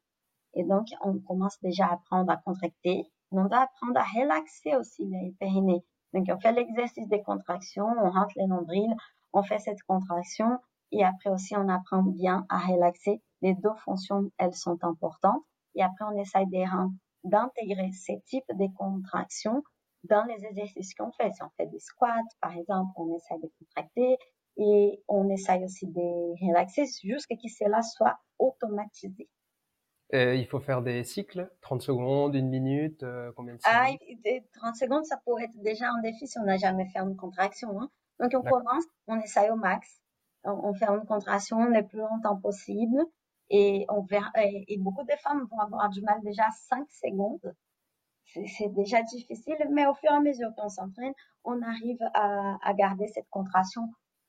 [0.55, 5.05] Et donc, on commence déjà à apprendre à contracter on doit apprendre à relaxer aussi
[5.07, 5.85] les périnées.
[6.12, 8.95] Donc, on fait l'exercice des contractions, on rentre les nombrils,
[9.33, 10.59] on fait cette contraction
[10.93, 13.22] et après aussi, on apprend bien à relaxer.
[13.43, 15.43] Les deux fonctions, elles sont importantes.
[15.74, 16.47] Et après, on essaye
[17.24, 19.62] d'intégrer ces types de contractions
[20.05, 21.33] dans les exercices qu'on fait.
[21.33, 24.16] Si on fait des squats, par exemple, on essaye de contracter
[24.57, 29.28] et on essaye aussi de relaxer jusqu'à ce que cela soit automatisé.
[30.13, 33.87] Euh, il faut faire des cycles, 30 secondes, une minute, euh, combien de ah,
[34.55, 37.81] 30 secondes, ça pourrait être déjà un défi si on n'a jamais fait une contraction.
[37.81, 37.89] Hein.
[38.19, 40.01] Donc on commence, on essaye au max,
[40.43, 42.99] on, fait une contraction le plus longtemps possible
[43.51, 47.55] et on verra, et, beaucoup de femmes vont avoir du mal déjà à 5 secondes.
[48.25, 52.75] C'est déjà difficile, mais au fur et à mesure qu'on s'entraîne, on arrive à, à,
[52.75, 53.83] garder cette contraction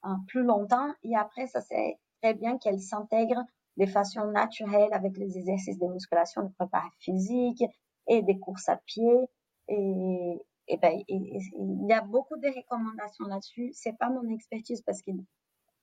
[0.03, 3.43] hein, plus longtemps et après, ça c'est très bien qu'elle s'intègre
[3.77, 7.63] de façon naturelle avec les exercices de musculation, de préparation physique
[8.07, 9.29] et des courses à pied.
[9.67, 13.71] Et, et ben, il y a beaucoup de recommandations là-dessus.
[13.73, 15.11] C'est pas mon expertise parce que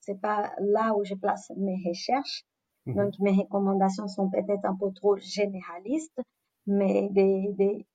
[0.01, 2.45] c'est pas là où je place mes recherches.
[2.86, 2.95] Mhm.
[2.95, 6.20] Donc, mes recommandations sont peut-être un peu trop généralistes,
[6.66, 7.09] mais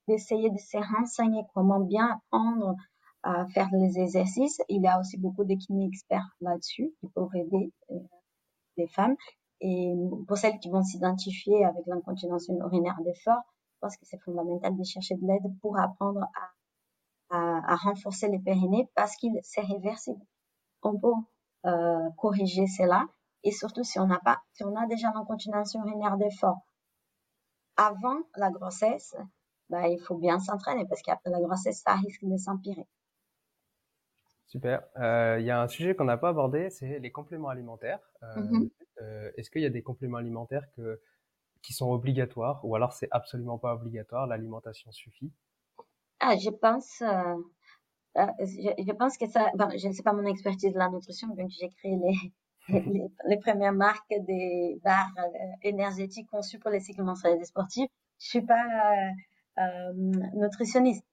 [0.08, 2.76] d'essayer de, se renseigner comment bien apprendre
[3.24, 4.62] à faire les exercices.
[4.70, 8.00] Il y a aussi beaucoup de kinés experts là-dessus qui peuvent aider euh,
[8.78, 9.16] les femmes.
[9.66, 9.94] Et
[10.28, 13.42] pour celles qui vont s'identifier avec l'incontinence urinaire d'effort,
[13.76, 16.28] je pense que c'est fondamental de chercher de l'aide pour apprendre
[17.30, 20.20] à, à, renforcer les périnées parce qu'il c'est réversible.
[20.82, 21.14] On peut
[21.66, 23.08] euh, corriger cela
[23.44, 26.58] et surtout si on n'a pas, si on a déjà l'incontinence urinaire d'effort
[27.78, 29.16] avant la grossesse,
[29.70, 32.86] bah, il faut bien s'entraîner parce qu'après la grossesse, ça risque de s'empirer.
[34.46, 34.84] Super.
[34.98, 38.02] Euh, il y a un sujet qu'on n'a pas abordé, c'est les compléments alimentaires.
[38.24, 38.70] Euh, mm-hmm.
[39.38, 41.02] Est-ce qu'il y a des compléments alimentaires que,
[41.64, 45.32] qui sont obligatoires ou alors c'est absolument pas obligatoire, l'alimentation suffit?
[46.20, 47.36] Ah, je pense, euh,
[48.18, 51.30] euh, je, pense que ça, bon, je ne sais pas mon expertise de la nutrition,
[51.30, 52.34] donc j'ai créé les,
[53.28, 55.12] les, premières marques des barres
[55.64, 57.90] énergétiques conçues pour les cycles menstruels des sportifs.
[58.20, 58.64] Je suis pas
[60.34, 61.06] nutritionniste.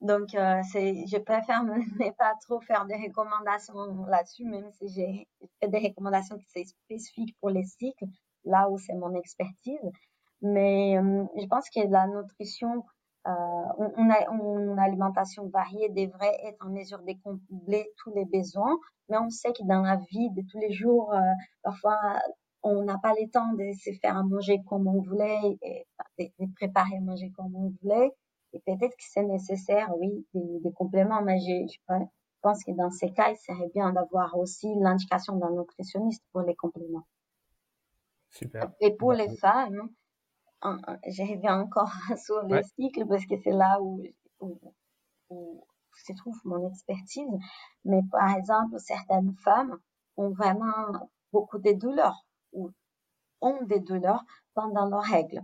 [0.00, 5.28] Donc, euh, je préfère ne pas trop faire des recommandations là-dessus, même si j'ai
[5.60, 8.06] fait des recommandations qui sont spécifiques pour les cycles,
[8.44, 9.90] là où c'est mon expertise.
[10.42, 12.84] Mais euh, je pense que la nutrition,
[13.26, 13.30] euh,
[13.78, 18.78] on, a, une alimentation variée devrait être en mesure de combler tous les besoins,
[19.08, 21.20] mais on sait que dans la vie de tous les jours, euh,
[21.62, 21.98] parfois,
[22.62, 25.86] on n'a pas le temps de se faire à manger comme on voulait, et,
[26.18, 28.12] de préparer à manger comme on voulait.
[28.52, 31.76] Et peut-être que c'est nécessaire, oui, des, compléments, mais je,
[32.40, 36.54] pense que dans ces cas, il serait bien d'avoir aussi l'indication d'un nutritionniste pour les
[36.54, 37.06] compléments.
[38.30, 38.72] Super.
[38.80, 39.90] Et pour les femmes,
[40.62, 41.92] je reviens encore
[42.24, 44.02] sur le cycle parce que c'est là où,
[44.40, 45.64] où,
[46.04, 47.28] se trouve mon expertise.
[47.84, 49.78] Mais par exemple, certaines femmes
[50.16, 52.70] ont vraiment beaucoup de douleurs ou
[53.40, 54.24] ont des douleurs
[54.54, 55.42] pendant leurs règles.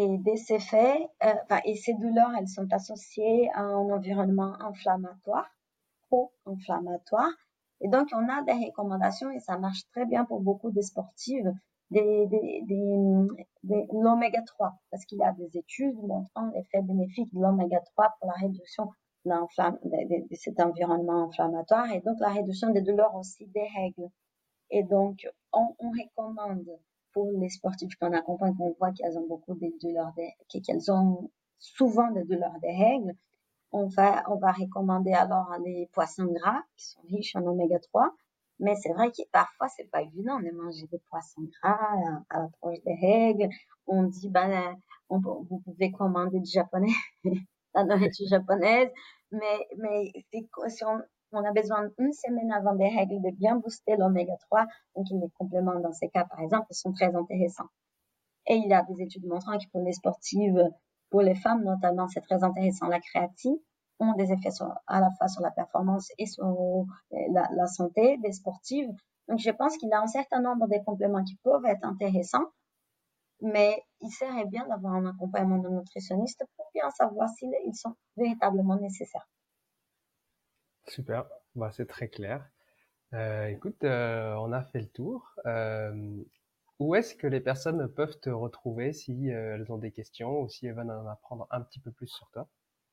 [0.00, 5.50] Et de ces faits, euh, et ces douleurs, elles sont associées à un environnement inflammatoire,
[6.06, 7.32] pro-inflammatoire.
[7.80, 11.52] Et donc, on a des recommandations et ça marche très bien pour beaucoup de sportives,
[11.90, 12.62] des, des,
[13.64, 18.14] des, l'oméga 3, parce qu'il y a des études montrant l'effet bénéfique de l'oméga 3
[18.20, 18.92] pour la réduction
[19.24, 24.10] de, de, cet environnement inflammatoire et donc la réduction des douleurs aussi des règles.
[24.70, 26.68] Et donc, on, on recommande
[27.12, 30.12] pour les sportifs qu'on accompagne, on voit qu'elles ont beaucoup de douleurs,
[30.48, 33.14] qu'elles ont souvent des douleurs des règles,
[33.72, 38.10] on va, on va recommander alors les poissons gras qui sont riches en oméga 3.
[38.60, 41.78] Mais c'est vrai que parfois c'est pas évident de manger des poissons gras
[42.30, 43.48] à, l'approche des règles.
[43.86, 44.76] On dit, ben,
[45.08, 46.92] vous pouvez commander du japonais,
[47.74, 48.90] la nourriture japonaise.
[49.30, 50.12] Mais, mais
[50.68, 51.00] si on,
[51.32, 54.66] on a besoin d'une semaine avant des règles de bien booster l'oméga 3.
[54.96, 57.68] Donc, les compléments dans ces cas, par exemple, sont très intéressants.
[58.46, 60.62] Et il y a des études montrant que pour les sportives,
[61.10, 62.86] pour les femmes notamment, c'est très intéressant.
[62.86, 63.56] La créatine
[64.00, 64.50] ont des effets
[64.86, 68.90] à la fois sur la performance et sur la, la santé des sportives.
[69.28, 72.46] Donc, je pense qu'il y a un certain nombre de compléments qui peuvent être intéressants,
[73.40, 78.76] mais il serait bien d'avoir un accompagnement de nutritionniste pour bien savoir s'ils sont véritablement
[78.76, 79.28] nécessaires.
[80.88, 82.48] Super, bah, c'est très clair.
[83.14, 85.30] Euh, écoute, euh, on a fait le tour.
[85.46, 86.22] Euh,
[86.78, 90.66] où est-ce que les personnes peuvent te retrouver si elles ont des questions ou si
[90.66, 92.46] elles veulent en apprendre un petit peu plus sur toi?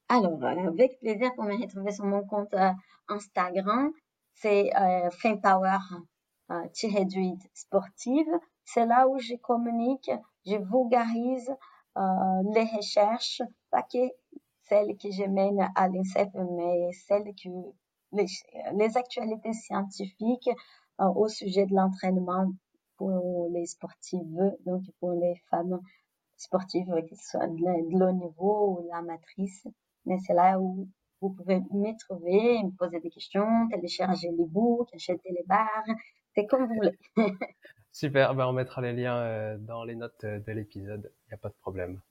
[0.10, 2.56] Alors, avec plaisir pour me retrouver sur mon compte
[3.08, 3.92] Instagram.
[4.34, 4.72] C'est
[5.12, 5.78] FamePower
[7.54, 8.28] sportive.
[8.64, 10.12] C'est là où je communique,
[10.46, 11.52] je vulgarise
[11.96, 14.10] les recherches, pas que
[14.64, 17.50] celles que je mène à l'INSEP, mais celles que
[18.12, 20.50] les, actualités scientifiques
[21.00, 22.52] euh, au sujet de l'entraînement
[22.98, 25.80] pour les sportives, donc pour les femmes
[26.38, 29.68] sportives, que ce soit de l'haut niveau ou la matrice.
[30.06, 30.88] Mais c'est là où
[31.22, 35.84] vous pouvez me trouver, me poser des questions, télécharger les books, acheter les barres,
[36.36, 36.98] c'est comme vous voulez.
[37.92, 41.34] Super, ben on mettra les liens euh, dans les notes euh, de l'épisode, il n'y
[41.34, 42.02] a pas de problème.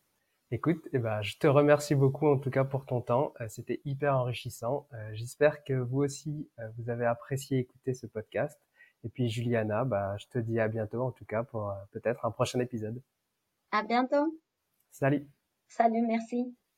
[0.55, 3.35] Écoute, eh ben, je te remercie beaucoup en tout cas pour ton temps.
[3.41, 4.87] Euh, c'était hyper enrichissant.
[4.93, 8.57] Euh, j'espère que vous aussi, euh, vous avez apprécié écouter ce podcast.
[9.03, 12.31] Et puis Juliana, bah, je te dis à bientôt en tout cas pour peut-être un
[12.31, 13.03] prochain épisode.
[13.73, 14.41] À bientôt.
[14.93, 15.27] Salut.
[15.67, 16.55] Salut, merci.